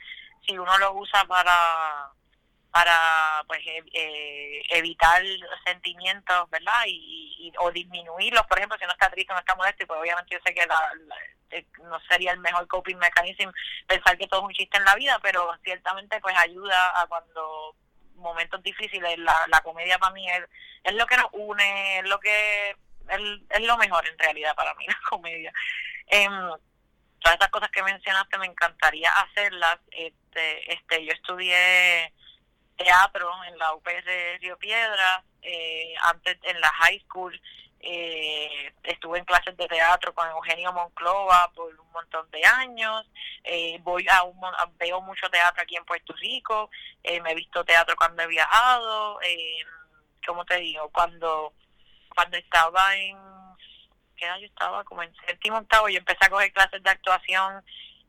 [0.46, 2.10] si uno lo usa para
[2.76, 5.22] para pues e, eh, evitar
[5.64, 6.84] sentimientos, ¿verdad?
[6.86, 10.40] Y, o disminuirlos, por ejemplo, si uno está triste, no está molesto, pues obviamente yo
[10.44, 10.68] sé que
[11.52, 13.50] eh, no sería el mejor coping mechanism
[13.86, 17.74] pensar que todo es un chiste en la vida, pero ciertamente pues ayuda a cuando
[18.16, 20.44] momentos difíciles, la, la comedia para mí es,
[20.84, 22.76] es lo que nos une, es lo que
[23.08, 25.52] es, lo mejor en realidad para mí, la comedia.
[26.08, 26.28] Eh,
[27.20, 29.78] todas esas cosas que mencionaste me encantaría hacerlas.
[29.90, 32.12] Este, este, yo estudié
[32.76, 37.40] teatro en la de Río Piedra, eh, antes en la high school
[37.80, 43.08] eh, estuve en clases de teatro con Eugenio Monclova por un montón de años,
[43.44, 44.40] eh, voy a un,
[44.78, 46.70] veo mucho teatro aquí en Puerto Rico,
[47.02, 49.58] eh, me he visto teatro cuando he viajado, eh,
[50.26, 50.88] ¿cómo te digo?
[50.90, 51.52] Cuando,
[52.16, 53.16] cuando estaba en,
[54.16, 54.82] ¿qué edad yo estaba?
[54.84, 57.62] Como en séptimo octavo, yo empecé a coger clases de actuación,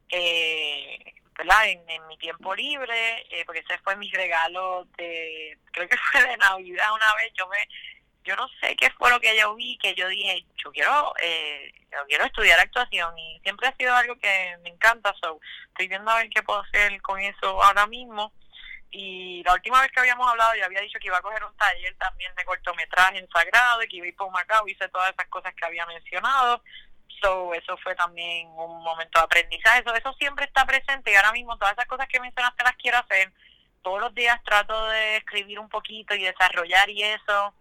[0.10, 1.68] eh, ¿verdad?
[1.68, 6.38] En, mi tiempo libre, eh, porque ese fue mi regalo de, creo que fue de
[6.38, 7.68] Navidad una vez, yo me
[8.24, 11.72] yo no sé qué fue lo que yo vi, que yo dije, yo quiero, eh,
[11.90, 15.40] yo quiero estudiar actuación y siempre ha sido algo que me encanta, so,
[15.70, 18.34] estoy viendo a ver qué puedo hacer con eso ahora mismo.
[18.92, 21.56] Y la última vez que habíamos hablado, yo había dicho que iba a coger un
[21.58, 25.12] taller también de cortometraje en Sagrado y que iba a ir por Macao, hice todas
[25.12, 26.64] esas cosas que había mencionado.
[27.22, 29.80] So, eso fue también un momento de aprendizaje.
[29.80, 33.00] Eso, eso siempre está presente y ahora mismo todas esas cosas que mencionaste las quiero
[33.00, 33.32] hacer.
[33.82, 37.54] Todos los días trato de escribir un poquito y desarrollar y eso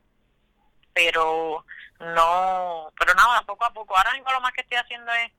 [0.97, 1.67] pero
[2.01, 3.95] no, pero nada, poco a poco.
[3.95, 5.31] Ahora mismo lo más que estoy haciendo es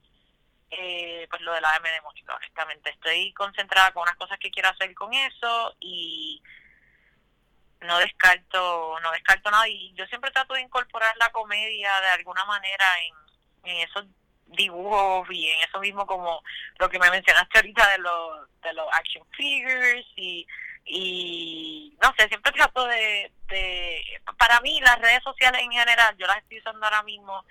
[0.70, 2.90] eh, pues lo de la M de música, honestamente.
[2.90, 6.42] Estoy concentrada con unas cosas que quiero hacer con eso y
[7.80, 9.68] no descarto, no descarto nada.
[9.68, 14.04] Y yo siempre trato de incorporar la comedia de alguna manera en, en esos
[14.46, 16.42] dibujos y en eso mismo como
[16.78, 20.46] lo que me mencionaste ahorita de los de los action figures y
[20.88, 24.02] y no sé, siempre trato de, de,
[24.38, 27.44] para mí las redes sociales en general, yo las estoy usando ahora mismo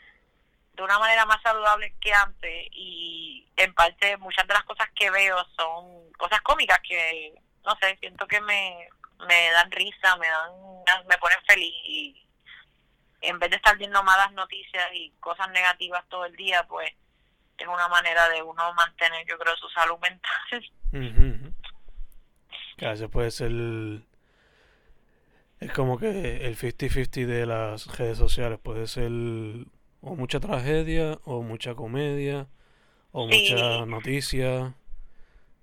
[0.78, 5.10] de una manera más saludable que antes y en parte muchas de las cosas que
[5.10, 7.34] veo son cosas cómicas que,
[7.66, 8.88] no sé, siento que me,
[9.28, 12.24] me dan risa, me dan, me ponen feliz y
[13.22, 16.92] en vez de estar viendo malas noticias y cosas negativas todo el día, pues
[17.58, 20.72] es una manera de uno mantener, yo creo, su salud mental.
[22.80, 23.52] A veces puede ser.
[25.60, 29.10] Es como que el 50-50 de las redes sociales puede ser
[30.12, 32.48] o mucha tragedia, o mucha comedia,
[33.12, 33.52] o Sí.
[33.52, 34.74] mucha noticia.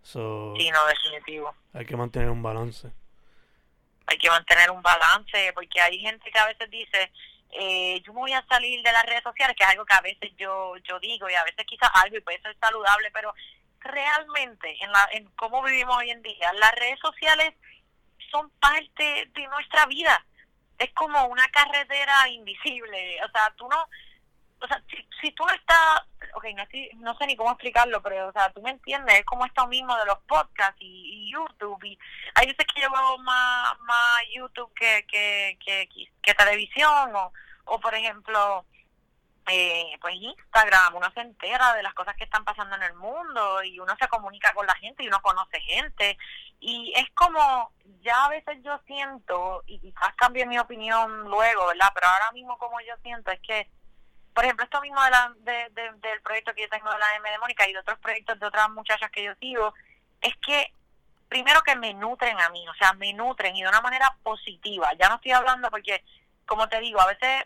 [0.03, 1.55] So, Sí, no, definitivo.
[1.73, 2.91] hay que mantener un balance.
[4.07, 7.11] hay que mantener un balance, porque hay gente que a veces dice,
[7.53, 10.01] eh, yo me voy a salir de las redes sociales, que es algo que a
[10.03, 13.33] veces yo yo digo, y a veces quizás algo y puede ser saludable, pero
[13.81, 17.55] realmente en, la, en cómo vivimos hoy en día, las redes sociales
[18.31, 20.25] son parte de nuestra vida.
[20.79, 23.89] Es como una carretera invisible, o sea, tú no,
[24.65, 26.01] o sea, si, si tú estás,
[26.35, 26.65] ok, no,
[27.01, 29.97] no sé ni cómo explicarlo, pero, o sea, tú me entiendes, es como esto mismo
[29.97, 31.99] de los podcasts y, YouTube, y
[32.37, 35.89] hay veces que yo veo más, más YouTube que, que, que,
[36.23, 37.33] que televisión, o,
[37.65, 38.65] o por ejemplo,
[39.47, 43.63] eh, pues Instagram, uno se entera de las cosas que están pasando en el mundo
[43.63, 46.17] y uno se comunica con la gente y uno conoce gente
[46.61, 51.91] y es como ya a veces yo siento y quizás cambie mi opinión luego, ¿verdad?
[51.95, 53.69] Pero ahora mismo como yo siento es que
[54.35, 57.17] por ejemplo, esto mismo de la, de, de- del proyecto que yo tengo de la
[57.17, 59.73] M de Mónica y de otros proyectos de otras muchachas que yo sigo,
[60.21, 60.73] es que
[61.29, 64.93] primero que me nutren a mí, o sea, me nutren y de una manera positiva.
[64.99, 66.05] Ya no estoy hablando porque,
[66.47, 67.45] como te digo, a veces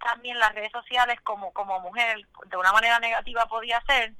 [0.00, 4.14] también las redes sociales como como mujer de una manera negativa podía ser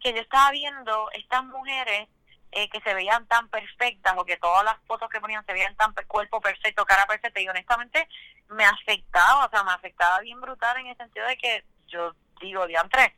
[0.00, 2.08] que yo estaba viendo estas mujeres
[2.52, 5.76] eh, que se veían tan perfectas o que todas las fotos que ponían se veían
[5.76, 8.08] tan cuerpo perfecto, cara perfecta y honestamente
[8.48, 12.66] me afectaba, o sea, me afectaba bien brutal en el sentido de que yo digo,
[12.66, 13.14] diantre,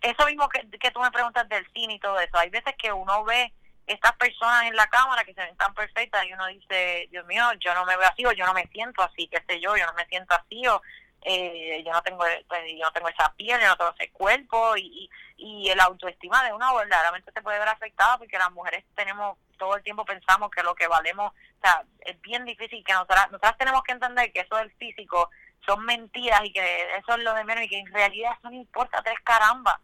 [0.00, 2.92] eso mismo que, que tú me preguntas del cine y todo eso, hay veces que
[2.92, 3.52] uno ve
[3.86, 7.44] estas personas en la cámara que se ven tan perfectas y uno dice, Dios mío,
[7.58, 9.84] yo no me veo así o yo no me siento así, qué sé yo, yo
[9.86, 10.80] no me siento así o
[11.22, 14.76] eh, yo no tengo pues, yo no tengo esa piel, yo no tengo ese cuerpo
[14.76, 18.84] y, y, y el autoestima de uno verdaderamente se puede ver afectada porque las mujeres
[18.94, 22.94] tenemos todo el tiempo pensamos que lo que valemos, o sea, es bien difícil que
[22.94, 25.30] nosotras, nosotras tenemos que entender que eso del físico
[25.66, 28.56] son mentiras y que eso es lo de menos y que en realidad eso no
[28.56, 29.78] importa tres caramba.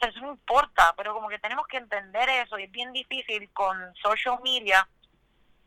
[0.00, 3.76] Eso no importa, pero como que tenemos que entender eso y es bien difícil con
[3.96, 4.86] social media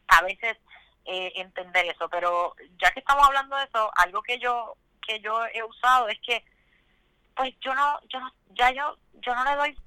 [0.08, 0.58] a veces
[1.06, 4.76] eh, entender eso, pero ya que estamos hablando de eso, algo que yo
[5.06, 6.44] que yo he usado es que
[7.36, 9.78] pues yo no yo no ya yo yo no le doy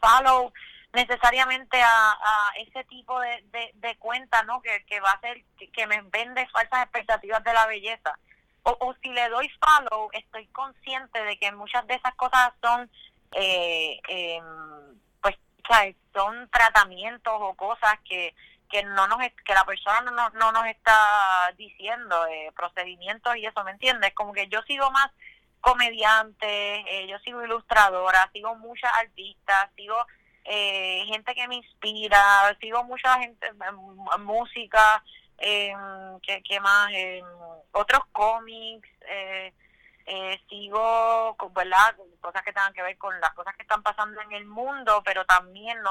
[0.00, 0.52] follow
[0.92, 3.44] necesariamente a, a ese tipo de,
[3.74, 5.42] de, cuenta no que, que va a ser
[5.72, 8.18] que, me vende falsas expectativas de la belleza
[8.62, 12.90] o, o si le doy follow estoy consciente de que muchas de esas cosas son
[13.32, 14.40] eh, eh,
[15.20, 15.36] pues
[15.68, 15.96] ¿sabes?
[16.14, 18.34] son tratamientos o cosas que
[18.68, 23.62] que no nos que la persona no, no nos está diciendo eh, procedimientos y eso,
[23.64, 24.14] ¿me entiendes?
[24.14, 25.10] Como que yo sigo más
[25.60, 29.96] comediante, eh, yo sigo ilustradora, sigo muchas artistas, sigo
[30.44, 33.48] eh, gente que me inspira, sigo mucha gente,
[34.18, 35.02] música,
[35.38, 35.74] eh,
[36.22, 36.90] ¿qué, más?
[37.72, 39.52] otros cómics, eh,
[40.06, 41.96] eh, sigo, ¿verdad?
[42.20, 45.24] Cosas que tengan que ver con las cosas que están pasando en el mundo, pero
[45.24, 45.90] también no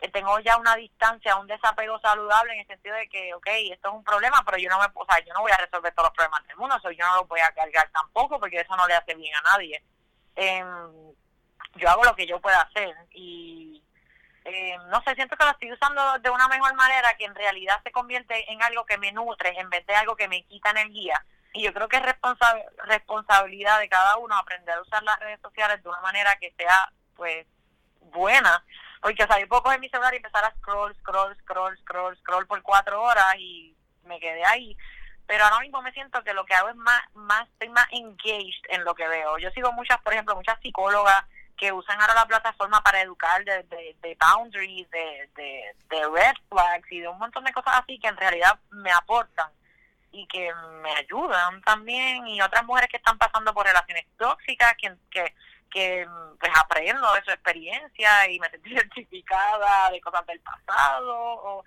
[0.00, 3.88] que tengo ya una distancia, un desapego saludable en el sentido de que, ok, esto
[3.88, 6.08] es un problema, pero yo no me, o sea, yo no voy a resolver todos
[6.08, 8.94] los problemas del mundo, yo no lo voy a cargar tampoco, porque eso no le
[8.94, 9.82] hace bien a nadie.
[10.36, 10.64] Eh,
[11.76, 13.82] yo hago lo que yo pueda hacer y
[14.44, 17.80] eh, no sé, siento que lo estoy usando de una mejor manera que en realidad
[17.84, 21.22] se convierte en algo que me nutre en vez de algo que me quita energía.
[21.52, 22.02] Y yo creo que es
[22.86, 26.90] responsabilidad de cada uno aprender a usar las redes sociales de una manera que sea,
[27.16, 27.46] pues,
[28.00, 28.64] buena
[29.00, 32.16] porque, o sea, yo puedo coger mi celular y empezar a scroll, scroll, scroll, scroll,
[32.18, 33.74] scroll por cuatro horas y
[34.04, 34.76] me quedé ahí.
[35.26, 38.64] Pero ahora mismo me siento que lo que hago es más, más, estoy más engaged
[38.68, 39.38] en lo que veo.
[39.38, 41.24] Yo sigo muchas, por ejemplo, muchas psicólogas
[41.56, 46.90] que usan ahora la plataforma para educar de, de, boundaries, de, de, de red flags
[46.90, 49.50] y de un montón de cosas así que en realidad me aportan
[50.10, 54.96] y que me ayudan también y otras mujeres que están pasando por relaciones tóxicas que,
[55.10, 55.34] que
[55.70, 56.06] que
[56.38, 61.64] pues aprendo de su experiencia y me sentí identificada de cosas del pasado o,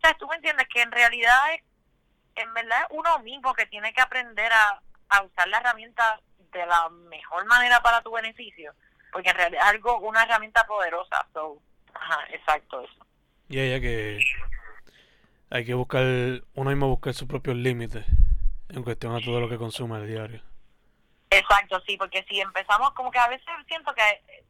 [0.00, 1.62] sea tú me entiendes que en realidad es
[2.36, 4.80] en verdad uno mismo que tiene que aprender a,
[5.24, 6.20] usar la herramienta
[6.52, 8.74] de la mejor manera para tu beneficio
[9.12, 11.60] porque en realidad es algo una herramienta poderosa so
[11.94, 13.06] ajá exacto eso.
[13.48, 14.18] Y que
[15.50, 16.02] hay que buscar
[16.54, 18.06] uno mismo buscar sus propios límites
[18.70, 20.51] en cuestión a todo lo que consume el diario
[21.32, 24.44] Exacto, sí, porque si empezamos, como que a veces siento que eh,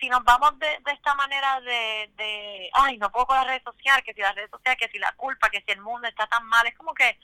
[0.00, 3.62] si nos vamos de, de esta manera de, de, ay, no puedo con las redes
[3.62, 6.26] sociales, que si las redes sociales, que si la culpa, que si el mundo está
[6.26, 7.18] tan mal, es como que,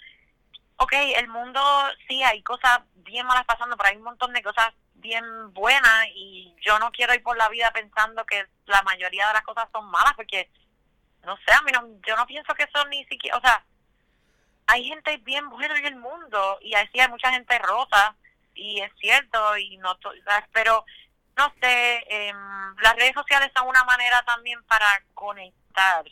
[0.77, 1.63] ok, el mundo
[2.07, 6.55] sí hay cosas bien malas pasando, pero hay un montón de cosas bien buenas y
[6.61, 9.91] yo no quiero ir por la vida pensando que la mayoría de las cosas son
[9.91, 10.51] malas, porque,
[11.25, 13.65] no sé, a mí no, yo no pienso que son ni siquiera, o sea,
[14.67, 18.15] hay gente bien buena en el mundo y así hay mucha gente rota
[18.61, 19.99] y es cierto, y no
[20.53, 20.85] pero
[21.37, 22.33] no sé, eh,
[22.83, 26.05] las redes sociales son una manera también para conectar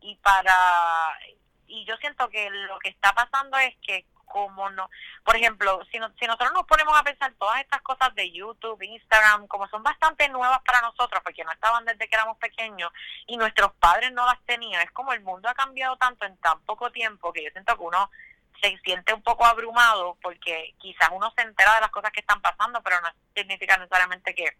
[0.00, 1.18] y para,
[1.66, 4.90] y yo siento que lo que está pasando es que como no,
[5.24, 9.46] por ejemplo, si, si nosotros nos ponemos a pensar todas estas cosas de YouTube, Instagram,
[9.46, 12.90] como son bastante nuevas para nosotros, porque no estaban desde que éramos pequeños
[13.26, 16.60] y nuestros padres no las tenían, es como el mundo ha cambiado tanto en tan
[16.62, 18.10] poco tiempo que yo siento que uno
[18.60, 22.40] se siente un poco abrumado porque quizás uno se entera de las cosas que están
[22.40, 24.56] pasando, pero no significa necesariamente que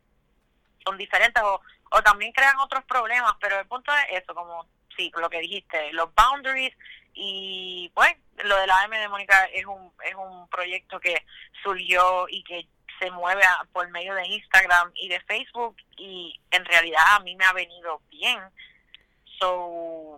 [0.84, 4.66] son diferentes o, o también crean otros problemas, pero el punto es eso, como
[4.96, 6.74] sí, lo que dijiste, los boundaries
[7.14, 8.14] y pues
[8.44, 11.24] lo de la M de Mónica es un, es un proyecto que
[11.62, 12.66] surgió y que
[12.98, 13.42] se mueve
[13.72, 18.00] por medio de Instagram y de Facebook y en realidad a mí me ha venido
[18.10, 18.40] bien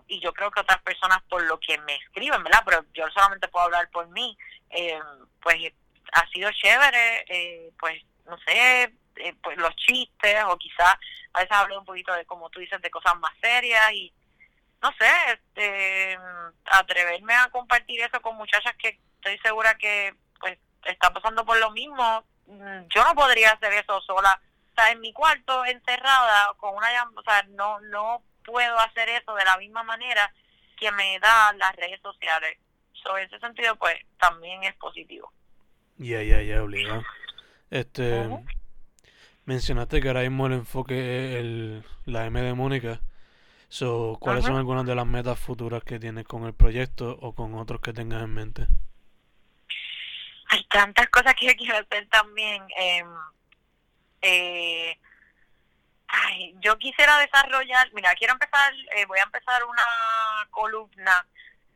[0.08, 2.62] y yo creo que otras personas por lo que me escriben, ¿verdad?
[2.64, 4.36] Pero yo solamente puedo hablar por mí,
[4.70, 4.98] eh,
[5.40, 5.56] pues
[6.12, 10.96] ha sido chévere, eh, pues no sé, eh, pues los chistes o quizás
[11.32, 14.12] a veces hablo un poquito de, como tú dices, de cosas más serias y
[14.82, 16.18] no sé, este,
[16.66, 21.70] atreverme a compartir eso con muchachas que estoy segura que pues están pasando por lo
[21.70, 24.40] mismo, mm, yo no podría hacer eso sola,
[24.72, 29.34] o sea, en mi cuarto encerrada con una, o sea, no, no puedo hacer eso
[29.34, 30.32] de la misma manera
[30.78, 32.58] que me da las redes sociales.
[32.92, 35.32] So, en ese sentido, pues, también es positivo.
[35.98, 37.02] Ya, ya, ya, obligado.
[37.70, 38.28] Este,
[39.44, 43.00] mencionaste que ahora mismo el enfoque es el, la M de Mónica.
[43.68, 47.54] So, ¿Cuáles son algunas de las metas futuras que tienes con el proyecto o con
[47.54, 48.66] otros que tengas en mente?
[50.48, 52.62] Hay tantas cosas que yo quiero hacer también.
[52.78, 53.08] Em,
[54.22, 54.96] eh,
[56.08, 59.82] Ay, yo quisiera desarrollar, mira, quiero empezar, eh, voy a empezar una
[60.50, 61.26] columna,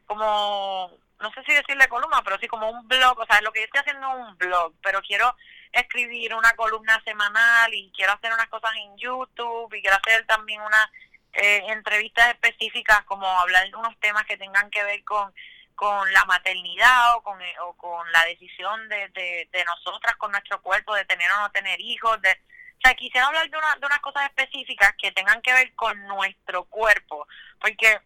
[0.06, 3.60] como, no sé si decirle columna, pero sí como un blog, o sea, lo que
[3.60, 5.34] yo estoy haciendo es un blog, pero quiero
[5.72, 10.60] escribir una columna semanal y quiero hacer unas cosas en YouTube y quiero hacer también
[10.60, 10.86] unas
[11.32, 15.32] eh, entrevistas específicas, como hablar de unos temas que tengan que ver con
[15.80, 20.60] con la maternidad o con, o con la decisión de, de, de nosotras con nuestro
[20.60, 22.38] cuerpo de tener o no tener hijos, de,
[22.80, 26.02] o sea, quisiera hablar de, una, de unas cosas específicas que tengan que ver con
[26.06, 27.28] nuestro cuerpo,
[27.60, 28.00] porque,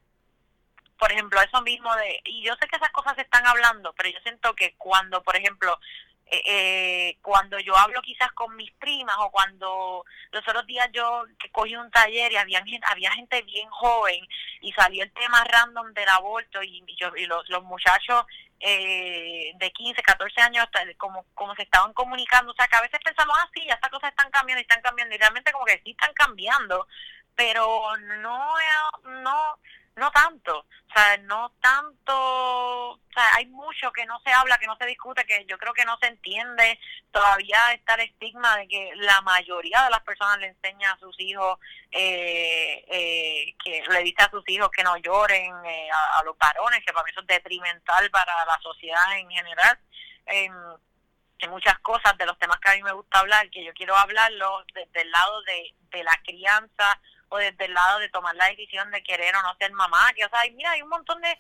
[0.99, 4.09] por ejemplo, eso mismo de, y yo sé que esas cosas se están hablando, pero
[4.09, 5.79] yo siento que cuando, por ejemplo,
[6.27, 11.25] eh, eh, cuando yo hablo quizás con mis primas o cuando los otros días yo
[11.53, 14.27] cogí un taller y había, había gente bien joven
[14.61, 18.25] y salió el tema random del aborto y, yo, y los, los muchachos
[18.61, 23.00] eh, de 15, 14 años como, como se estaban comunicando, o sea que a veces
[23.05, 25.80] pensamos, ah, sí, ya estas cosas están cambiando y están cambiando y realmente como que
[25.84, 26.86] sí están cambiando,
[27.34, 28.55] pero no,
[29.22, 29.59] no,
[29.97, 34.66] no tanto, o sea, no tanto, o sea, hay mucho que no se habla, que
[34.66, 36.78] no se discute, que yo creo que no se entiende,
[37.12, 41.14] todavía está el estigma de que la mayoría de las personas le enseña a sus
[41.20, 41.59] hijos,
[41.92, 46.84] eh, eh, que le dice a sus hijos que no lloren, eh, a, los varones,
[46.84, 49.78] que para mí eso es detrimental para la sociedad en general.
[50.26, 53.97] Hay muchas cosas de los temas que a mí me gusta hablar, que yo quiero
[53.97, 57.01] hablarlo desde el lado de, de la crianza,
[57.37, 60.28] desde el lado de tomar la decisión de querer o no ser mamá, que o
[60.28, 61.39] sea, mira, hay un montón de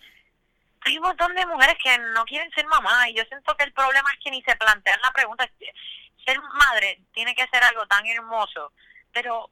[0.86, 3.72] hay un montón de mujeres que no quieren ser mamá y yo siento que el
[3.72, 5.48] problema es que ni se plantean la pregunta,
[6.24, 8.72] ser madre tiene que ser algo tan hermoso,
[9.12, 9.50] pero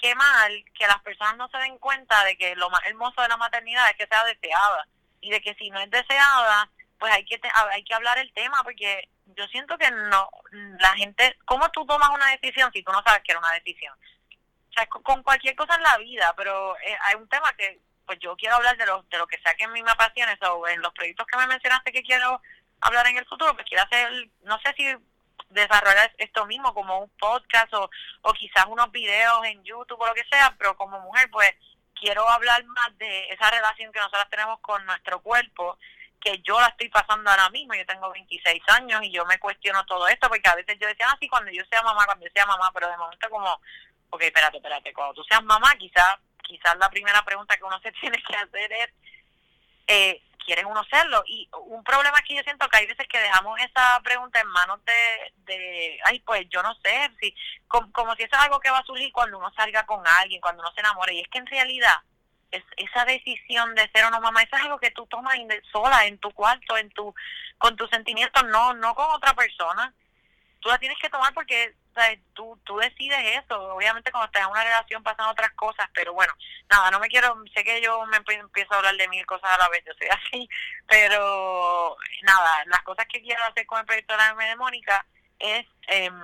[0.00, 3.28] qué mal que las personas no se den cuenta de que lo más hermoso de
[3.28, 4.86] la maternidad es que sea deseada
[5.20, 6.68] y de que si no es deseada,
[6.98, 7.40] pues hay que
[7.70, 10.28] hay que hablar el tema porque yo siento que no
[10.78, 13.96] la gente, ¿cómo tú tomas una decisión si tú no sabes que era una decisión?
[14.74, 18.36] Sea, con cualquier cosa en la vida, pero eh, hay un tema que pues yo
[18.36, 20.82] quiero hablar de lo, de lo que sea que a mí me apasione, o en
[20.82, 22.40] los proyectos que me mencionaste que quiero
[22.80, 24.84] hablar en el futuro, pues quiero hacer, no sé si
[25.48, 27.88] desarrollar esto mismo como un podcast o,
[28.22, 31.52] o quizás unos videos en YouTube o lo que sea, pero como mujer pues
[31.94, 35.78] quiero hablar más de esa relación que nosotras tenemos con nuestro cuerpo,
[36.20, 39.84] que yo la estoy pasando ahora mismo, yo tengo 26 años y yo me cuestiono
[39.86, 42.32] todo esto, porque a veces yo decía, ah, sí, cuando yo sea mamá, cuando yo
[42.34, 43.60] sea mamá, pero de momento como
[44.14, 47.90] ok, espérate, espérate, cuando tú seas mamá, quizás quizás la primera pregunta que uno se
[48.00, 48.90] tiene que hacer es,
[49.88, 51.24] eh, ¿quiere uno serlo?
[51.26, 54.78] Y un problema que yo siento que hay veces que dejamos esa pregunta en manos
[54.84, 57.34] de, de ay, pues yo no sé, si
[57.66, 60.40] como, como si eso es algo que va a surgir cuando uno salga con alguien,
[60.40, 61.96] cuando uno se enamore, y es que en realidad
[62.50, 65.34] es, esa decisión de ser o no mamá, eso es algo que tú tomas
[65.72, 67.14] sola, en tu cuarto, en tu
[67.58, 69.92] con tus sentimientos, no no con otra persona.
[70.60, 71.74] Tú la tienes que tomar porque
[72.32, 73.74] tú, tú decides eso.
[73.74, 76.32] Obviamente cuando estás en una relación pasan otras cosas, pero bueno,
[76.70, 79.58] nada, no me quiero, sé que yo me empiezo a hablar de mil cosas a
[79.58, 80.48] la vez, yo soy así,
[80.86, 85.06] pero nada, las cosas que quiero hacer con el proyecto de de Mónica
[85.38, 86.20] es em,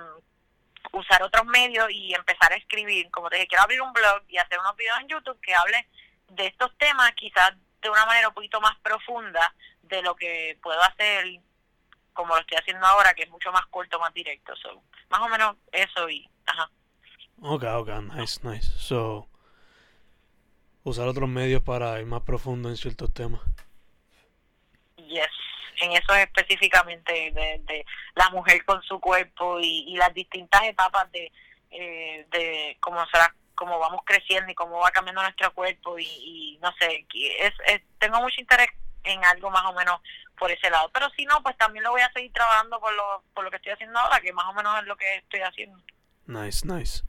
[0.91, 3.09] usar otros medios y empezar a escribir.
[3.11, 5.87] Como te dije, quiero abrir un blog y hacer unos videos en YouTube que hable
[6.29, 9.53] de estos temas quizás de una manera un poquito más profunda
[9.83, 11.25] de lo que puedo hacer
[12.13, 14.55] como lo estoy haciendo ahora, que es mucho más corto, más directo.
[14.55, 16.69] So, más o menos eso y, ajá.
[17.41, 18.71] Ok, ok, nice, nice.
[18.77, 19.27] So,
[20.83, 23.41] usar otros medios para ir más profundo en ciertos temas.
[24.97, 25.29] Yes,
[25.81, 27.85] en eso específicamente de, de
[28.15, 31.31] la mujer con su cuerpo y, y las distintas etapas de,
[31.71, 36.59] eh, de cómo será cómo vamos creciendo y cómo va cambiando nuestro cuerpo y, y
[36.63, 38.69] no sé, es, es, tengo mucho interés
[39.03, 39.99] en algo más o menos
[40.37, 40.89] por ese lado.
[40.93, 43.57] Pero si no, pues también lo voy a seguir trabajando por lo, por lo que
[43.57, 45.77] estoy haciendo ahora, que más o menos es lo que estoy haciendo.
[46.25, 47.03] Nice, nice.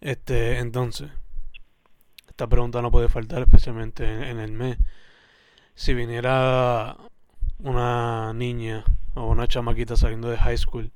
[0.00, 1.10] Este, entonces,
[2.28, 4.78] esta pregunta no puede faltar, especialmente en, el mes.
[5.74, 6.96] Si viniera
[7.58, 8.84] una niña
[9.14, 10.92] o una chamaquita saliendo de high school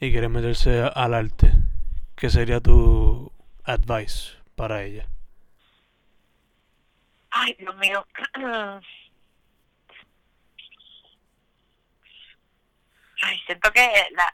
[0.00, 1.52] y quiere meterse al arte,
[2.16, 3.32] ¿qué sería tu
[3.64, 5.06] advice para ella?
[7.30, 8.06] Ay, Dios mío.
[13.24, 14.30] Ay, siento que la,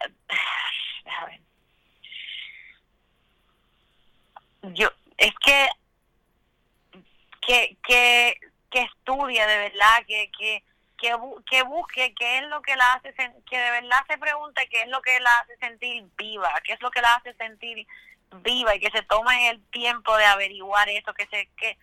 [4.74, 5.68] yo es que
[7.40, 8.34] que que
[8.68, 10.64] que estudie de verdad que que
[10.98, 11.14] que,
[11.48, 13.14] que busque qué es lo que la hace
[13.48, 16.80] que de verdad se pregunte qué es lo que la hace sentir viva qué es
[16.82, 17.86] lo que la hace sentir
[18.42, 21.78] viva y que se tome el tiempo de averiguar eso que se que,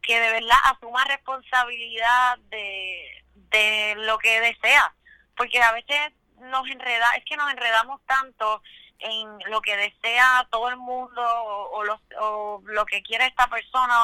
[0.00, 4.94] que de verdad asuma responsabilidad de de lo que desea
[5.36, 8.62] porque a veces nos enreda, es que nos enredamos tanto
[9.00, 13.94] en lo que desea todo el mundo o, lo, o lo que quiere esta persona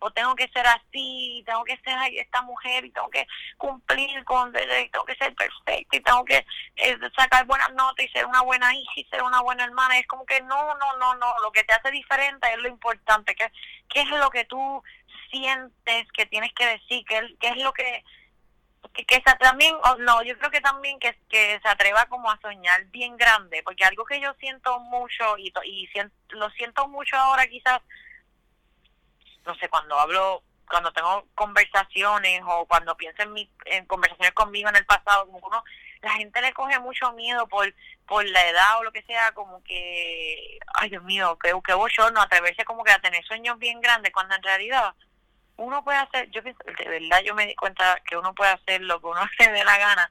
[0.00, 4.52] o, tengo que ser así, tengo que ser esta mujer y tengo que cumplir con,
[4.52, 6.44] tengo que ser perfecta y tengo que
[6.76, 9.98] eh, sacar buenas notas y ser una buena hija y ser una buena hermana.
[9.98, 13.34] Es como que no, no, no, no, lo que te hace diferente es lo importante,
[13.34, 13.50] que
[13.88, 14.82] qué es lo que tú
[15.30, 18.04] sientes que tienes que decir, qué, qué es lo que
[18.92, 22.84] que, que también, no, yo creo que también que, que se atreva como a soñar
[22.86, 25.88] bien grande, porque algo que yo siento mucho y, y
[26.30, 27.80] lo siento mucho ahora quizás,
[29.44, 34.68] no sé, cuando hablo, cuando tengo conversaciones o cuando pienso en, mi, en conversaciones conmigo
[34.68, 35.62] en el pasado, como uno
[36.02, 37.72] la gente le coge mucho miedo por
[38.06, 41.72] por la edad o lo que sea, como que, ay Dios mío, que, que
[42.12, 44.94] no atreverse como que a tener sueños bien grandes, cuando en realidad
[45.56, 48.80] uno puede hacer, yo pienso, de verdad yo me di cuenta que uno puede hacer
[48.82, 50.10] lo que uno se dé la gana.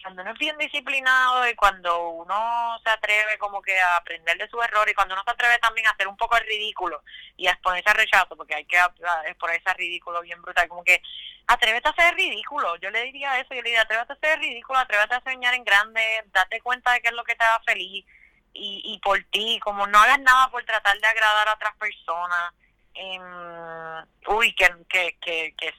[0.00, 4.48] Cuando uno es bien disciplinado y cuando uno se atreve como que a aprender de
[4.48, 7.02] su error y cuando uno se atreve también a hacer un poco el ridículo
[7.36, 8.78] y a exponerse al rechazo, porque hay que
[9.26, 11.02] exponerse al ridículo bien brutal, como que
[11.48, 14.78] atrévete a hacer ridículo, yo le diría eso, yo le diría atrévete a hacer ridículo,
[14.78, 18.06] atrévete a soñar en grande, date cuenta de qué es lo que te da feliz
[18.54, 22.54] y, y por ti, como no hagas nada por tratar de agradar a otras personas,
[22.98, 25.74] eh, uy, que, que, que, que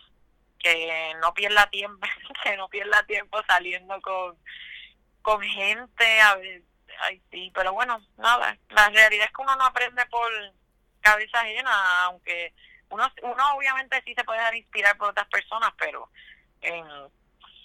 [0.59, 2.05] que no pierda tiempo,
[2.43, 4.37] que no pierda tiempo saliendo con,
[5.21, 6.61] con gente, a ver,
[7.31, 10.29] sí, pero bueno, nada, la realidad es que uno no aprende por
[11.01, 12.53] cabeza ajena, aunque
[12.89, 16.09] uno, uno obviamente sí se puede dejar inspirar por otras personas, pero
[16.61, 16.83] eh,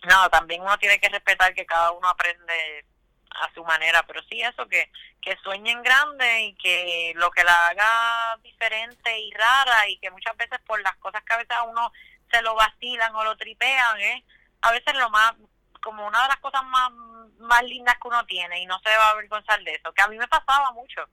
[0.05, 2.87] nada, también uno tiene que respetar que cada uno aprende
[3.35, 7.69] a su manera, pero sí eso, que, que sueñen grande y que lo que la
[7.69, 11.93] haga diferente y rara y que muchas veces por las cosas que a veces uno
[12.31, 14.25] se lo vacilan o lo tripean, ¿eh?
[14.63, 15.35] A veces lo más,
[15.83, 16.91] como una de las cosas más,
[17.39, 20.09] más lindas que uno tiene y no se va a avergonzar de eso, que a
[20.09, 21.09] mí me pasaba mucho,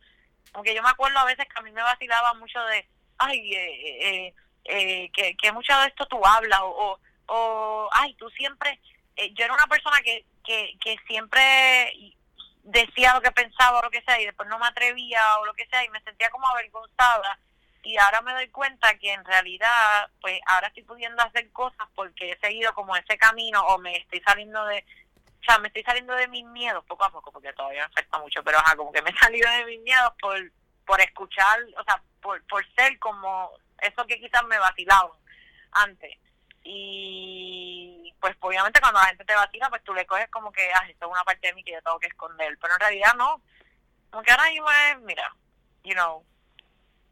[0.53, 4.25] aunque yo me acuerdo a veces que a mí me vacilaba mucho de, ay, eh,
[4.27, 8.79] eh, eh que, que mucho de esto tú hablas o, o, ay, tú siempre,
[9.15, 12.15] eh, yo era una persona que, que, que siempre
[12.63, 15.53] decía lo que pensaba o lo que sea y después no me atrevía o lo
[15.53, 17.39] que sea y me sentía como avergonzada
[17.83, 22.31] y ahora me doy cuenta que en realidad, pues ahora estoy pudiendo hacer cosas porque
[22.31, 24.85] he seguido como ese camino o me estoy saliendo de,
[25.41, 28.19] o sea, me estoy saliendo de mis miedos poco a poco porque todavía me falta
[28.19, 30.37] mucho, pero ajá, como que me he salido de mis miedos por,
[30.85, 35.17] por escuchar, o sea, por, por ser como eso que quizás me vacilaban
[35.71, 36.17] antes.
[36.63, 37.00] Y
[38.21, 41.05] pues obviamente cuando la gente te vacila, pues tú le coges como que, ah, esto
[41.05, 43.41] es una parte de mí que yo tengo que esconder, pero en realidad no.
[44.11, 45.35] Como que ahora mismo es, mira,
[45.83, 46.23] you know,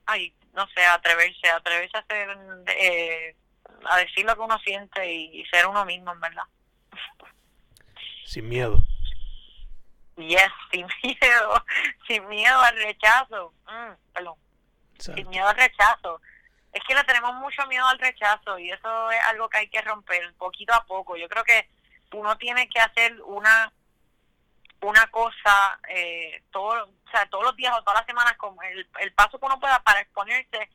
[0.06, 2.38] ay, no sé, atreverse, atreverse a hacer,
[2.68, 3.36] eh,
[3.90, 6.44] a decir lo que uno siente y, ser uno mismo, en verdad.
[8.26, 8.84] Sin miedo.
[10.16, 11.66] Yes, sin miedo,
[12.08, 13.54] sin miedo al rechazo.
[13.66, 14.36] Mm, perdón.
[15.00, 16.22] Sin miedo al rechazo.
[16.72, 19.82] Es que le tenemos mucho miedo al rechazo y eso es algo que hay que
[19.82, 21.16] romper poquito a poco.
[21.18, 21.68] Yo creo que
[22.14, 23.72] uno tiene que hacer una
[24.82, 28.88] una cosa eh, todo, o sea, todos los días o todas las semanas como el,
[29.00, 30.70] el paso que uno pueda para exponerse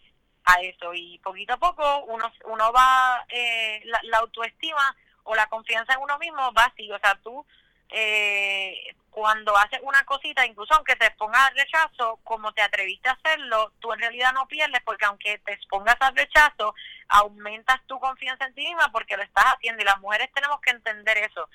[0.45, 5.95] a eso y poquito a poco uno uno va eh, la, autoestima o la confianza
[5.95, 7.47] en uno mismo va así o sea tú
[7.95, 13.13] eh, cuando haces una cosita incluso aunque te expongas al rechazo como te atreviste a
[13.13, 16.75] hacerlo tú en realidad no pierdes porque aunque te expongas al rechazo
[17.09, 20.71] aumentas tu confianza en ti misma porque lo estás haciendo y las mujeres tenemos que
[20.71, 21.49] entender eso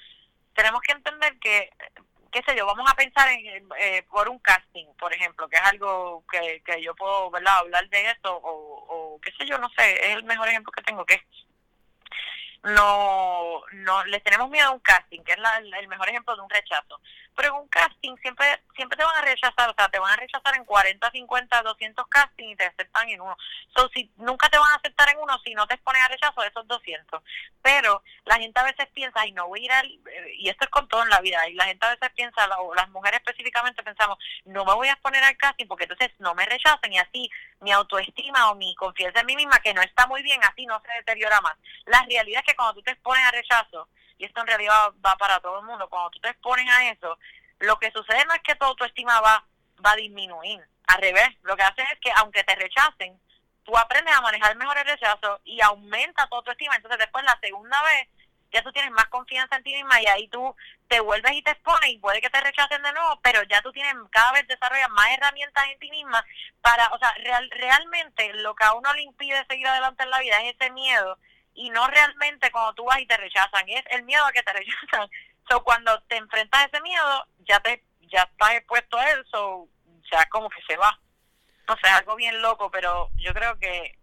[0.53, 1.69] tenemos que entender que
[2.31, 5.63] qué sé yo, vamos a pensar en, eh, por un casting, por ejemplo, que es
[5.63, 9.67] algo que, que yo puedo, ¿verdad?, hablar de eso, o, o qué sé yo, no
[9.75, 11.19] sé, es el mejor ejemplo que tengo, que
[12.63, 15.39] no, no les tenemos miedo a un casting, que es
[15.79, 16.99] el mejor ejemplo de un rechazo.
[17.39, 20.17] Pero en un casting siempre siempre te van a rechazar, o sea, te van a
[20.17, 23.37] rechazar en 40, 50, 200 castings y te aceptan en uno.
[23.73, 26.43] So, si nunca te van a aceptar en uno si no te expones a rechazo
[26.43, 27.23] esos 200.
[27.61, 29.87] Pero la gente a veces piensa, ay, no voy a ir al...
[30.35, 32.75] Y esto es con todo en la vida, y la gente a veces piensa, o
[32.75, 36.45] las mujeres específicamente pensamos, no me voy a exponer al casting porque entonces no me
[36.45, 37.29] rechacen y así
[37.61, 40.81] mi autoestima o mi confianza en mí misma, que no está muy bien, así no
[40.81, 41.55] se deteriora más.
[41.85, 43.87] La realidad es que cuando tú te expones a rechazo,
[44.19, 47.17] y esto en realidad va para todo el mundo, cuando tú te expones a eso,
[47.59, 49.45] lo que sucede no es que tu autoestima va,
[49.85, 53.19] va a disminuir, al revés, lo que hace es que aunque te rechacen,
[53.63, 57.81] tú aprendes a manejar mejor el rechazo y aumenta tu autoestima, entonces después la segunda
[57.83, 58.07] vez
[58.51, 60.55] ya tú tienes más confianza en ti misma y ahí tú
[60.87, 63.71] te vuelves y te expones y puede que te rechacen de nuevo, pero ya tú
[63.71, 66.25] tienes cada vez desarrollas más herramientas en ti misma
[66.61, 70.19] para, o sea, real, realmente lo que a uno le impide seguir adelante en la
[70.19, 71.19] vida es ese miedo
[71.53, 74.53] y no realmente cuando tú vas y te rechazan, es el miedo a que te
[74.53, 75.09] rechazan.
[75.47, 79.67] So, cuando te enfrentas a ese miedo, ya te ya estás expuesto a eso,
[80.11, 80.99] ya como que se va.
[81.67, 83.97] No sé, algo bien loco, pero yo creo que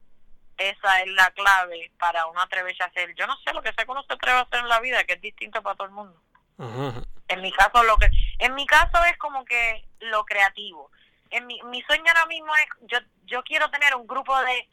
[0.57, 3.15] esa es la clave para uno atreverse a hacer.
[3.15, 5.05] Yo no sé lo que sé que uno se atreve a hacer en la vida,
[5.05, 6.21] que es distinto para todo el mundo.
[7.29, 8.09] En mi caso, lo que
[8.39, 10.91] en mi caso es como que lo creativo.
[11.31, 14.69] En mi, mi sueño ahora mismo es, yo, yo quiero tener un grupo de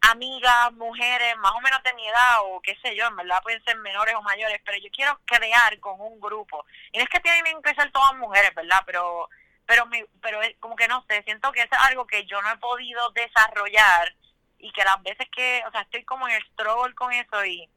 [0.00, 3.62] amigas, mujeres, más o menos de mi edad o qué sé yo, en verdad pueden
[3.64, 6.64] ser menores o mayores, pero yo quiero crear con un grupo.
[6.92, 8.82] Y no es que tienen que ser todas mujeres, ¿verdad?
[8.86, 9.28] Pero
[9.68, 12.56] pero mi, pero como que no sé, siento que es algo que yo no he
[12.56, 14.14] podido desarrollar
[14.58, 17.68] y que las veces que, o sea, estoy como en el struggle con eso y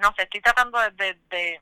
[0.00, 1.60] no sé, estoy tratando de, de,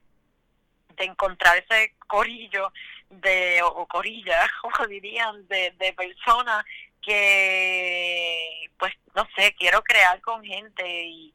[0.90, 2.72] de encontrar ese corillo
[3.10, 6.64] de o corilla como dirían de, de personas
[7.06, 11.32] que pues no sé quiero crear con gente y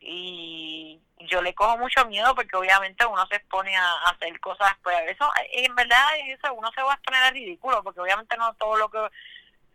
[0.00, 4.96] y yo le cojo mucho miedo porque obviamente uno se expone a, hacer cosas pues
[5.08, 8.76] eso en verdad eso uno se va a exponer al ridículo porque obviamente no todo
[8.76, 8.98] lo que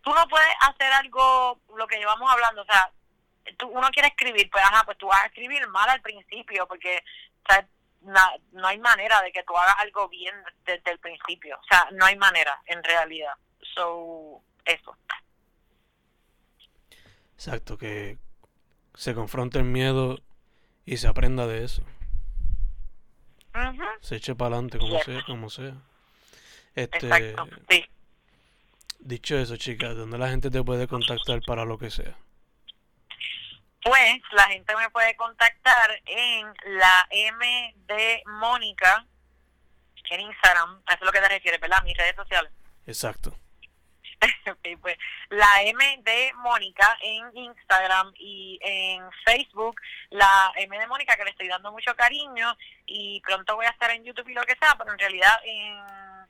[0.02, 2.91] tú no puedes hacer algo lo que llevamos hablando o sea
[3.58, 7.04] tú, uno quiere escribir pues ajá pues tú vas a escribir mal al principio porque
[7.48, 7.68] o sea,
[8.52, 12.06] no hay manera de que tú hagas algo bien desde el principio o sea no
[12.06, 13.34] hay manera en realidad.
[13.76, 14.98] So eso
[17.36, 18.18] exacto que
[18.96, 20.20] se confronte el miedo
[20.86, 21.84] y se aprenda de eso.
[24.02, 25.74] Se eche para adelante como sea, como sea.
[26.76, 27.36] Este,
[29.00, 32.18] Dicho eso, chicas, ¿dónde la gente te puede contactar para lo que sea?
[33.84, 39.06] Pues la gente me puede contactar en la M de Mónica
[40.10, 40.82] en Instagram.
[40.88, 41.84] Eso es lo que te refieres, ¿verdad?
[41.84, 42.52] Mis redes sociales.
[42.88, 43.38] Exacto.
[44.82, 44.97] pues
[45.30, 51.32] la M de Mónica en Instagram y en Facebook, la M de Mónica que le
[51.32, 52.55] estoy dando mucho cariño
[52.86, 55.78] y pronto voy a estar en YouTube y lo que sea, pero en realidad en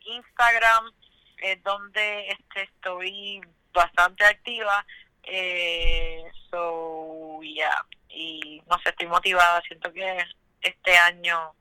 [0.01, 0.91] Instagram
[1.38, 3.41] es donde este, estoy
[3.73, 4.86] bastante activa.
[5.23, 7.86] Eh, so, yeah.
[8.09, 10.23] Y no sé, estoy motivada, siento que
[10.61, 11.53] este año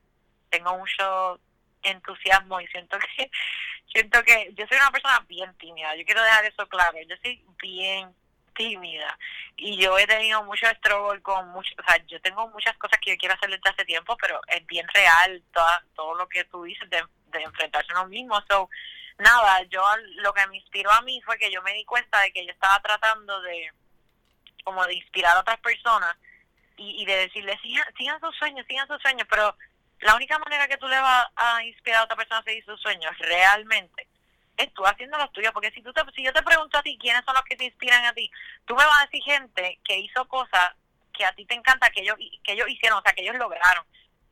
[0.49, 1.39] tengo mucho
[1.85, 3.31] entusiasmo y siento que
[3.91, 7.43] siento que yo soy una persona bien tímida, yo quiero dejar eso claro, yo soy
[7.61, 8.13] bien
[8.55, 9.17] tímida
[9.57, 13.11] y yo he tenido mucho struggle con mucho, o sea, yo tengo muchas cosas que
[13.11, 16.63] yo quiero hacer desde hace tiempo, pero es bien real toda, todo lo que tú
[16.63, 18.69] dices de, de enfrentarse a uno mismo, so,
[19.17, 19.81] nada, yo
[20.17, 22.51] lo que me inspiró a mí fue que yo me di cuenta de que yo
[22.51, 23.71] estaba tratando de
[24.63, 26.15] como de inspirar a otras personas
[26.77, 29.55] y, y de decirles sigan, sigan sus sueños, sigan sus sueños, pero
[30.01, 32.79] la única manera que tú le vas a inspirar a otra persona a seguir sus
[32.81, 34.07] sueños realmente
[34.57, 36.97] es tú haciendo los tuyos, porque si tú te, si yo te pregunto a ti
[36.99, 38.31] quiénes son los que te inspiran a ti,
[38.65, 40.73] tú me vas a decir gente que hizo cosas
[41.13, 43.85] que a ti te encanta que ellos que ellos hicieron, o sea, que ellos lograron.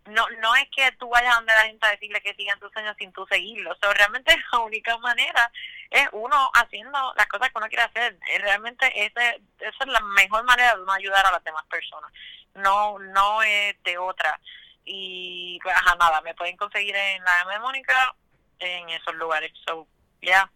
[0.05, 2.71] No no es que tú vayas a donde la gente a decirle que sigan tus
[2.73, 3.77] sueños sin tú seguirlos.
[3.77, 5.51] O sea, realmente la única manera
[5.89, 8.17] es uno haciendo las cosas que uno quiere hacer.
[8.39, 12.11] Realmente ese, esa es la mejor manera de uno ayudar a las demás personas.
[12.55, 14.39] No no es de otra
[14.85, 18.15] y pues ajá, nada, me pueden conseguir en la M Mónica
[18.59, 19.51] en esos lugares.
[19.65, 19.87] So,
[20.21, 20.27] ya.
[20.27, 20.51] Yeah.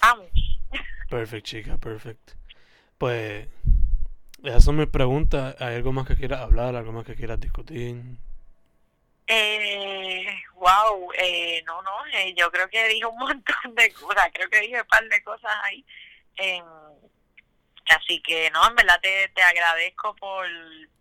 [0.00, 0.26] Vamos.
[1.10, 2.32] Perfect, chica, perfect.
[2.98, 3.46] Pues,
[4.42, 5.54] esas son mis preguntas.
[5.60, 6.74] ¿Hay algo más que quieras hablar?
[6.74, 8.02] ¿Algo más que quieras discutir?
[9.26, 14.50] Eh, wow, eh, no, no, eh, yo creo que dije un montón de cosas, creo
[14.50, 15.84] que dije un par de cosas ahí.
[16.36, 16.62] Eh,
[17.90, 20.46] Así que no, en verdad te, te agradezco por,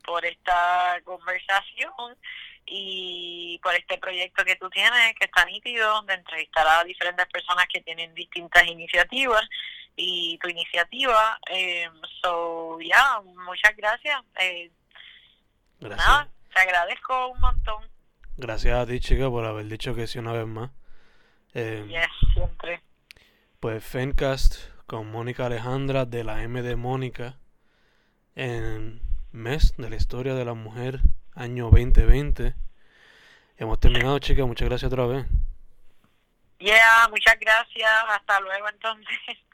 [0.04, 2.18] por esta conversación
[2.66, 7.66] y por este proyecto que tú tienes, que está nítido, de entrevistar a diferentes personas
[7.72, 9.44] que tienen distintas iniciativas
[9.96, 11.40] y tu iniciativa.
[11.50, 11.90] Eh,
[12.22, 14.22] so, ya, muchas gracias.
[14.40, 14.72] Eh,
[15.80, 16.08] gracias.
[16.08, 17.90] Nada, te agradezco un montón.
[18.38, 20.72] Gracias a ti, chica, por haber dicho que sí una vez más.
[21.54, 22.82] Eh, yes, siempre.
[23.60, 27.36] Pues Fencast con Mónica Alejandra de la M de Mónica
[28.36, 31.00] en mes de la historia de la mujer,
[31.34, 32.54] año 2020.
[33.58, 34.46] Hemos terminado, chicas.
[34.46, 35.26] Muchas gracias otra vez.
[36.60, 37.90] Yeah, muchas gracias.
[38.08, 39.18] Hasta luego entonces.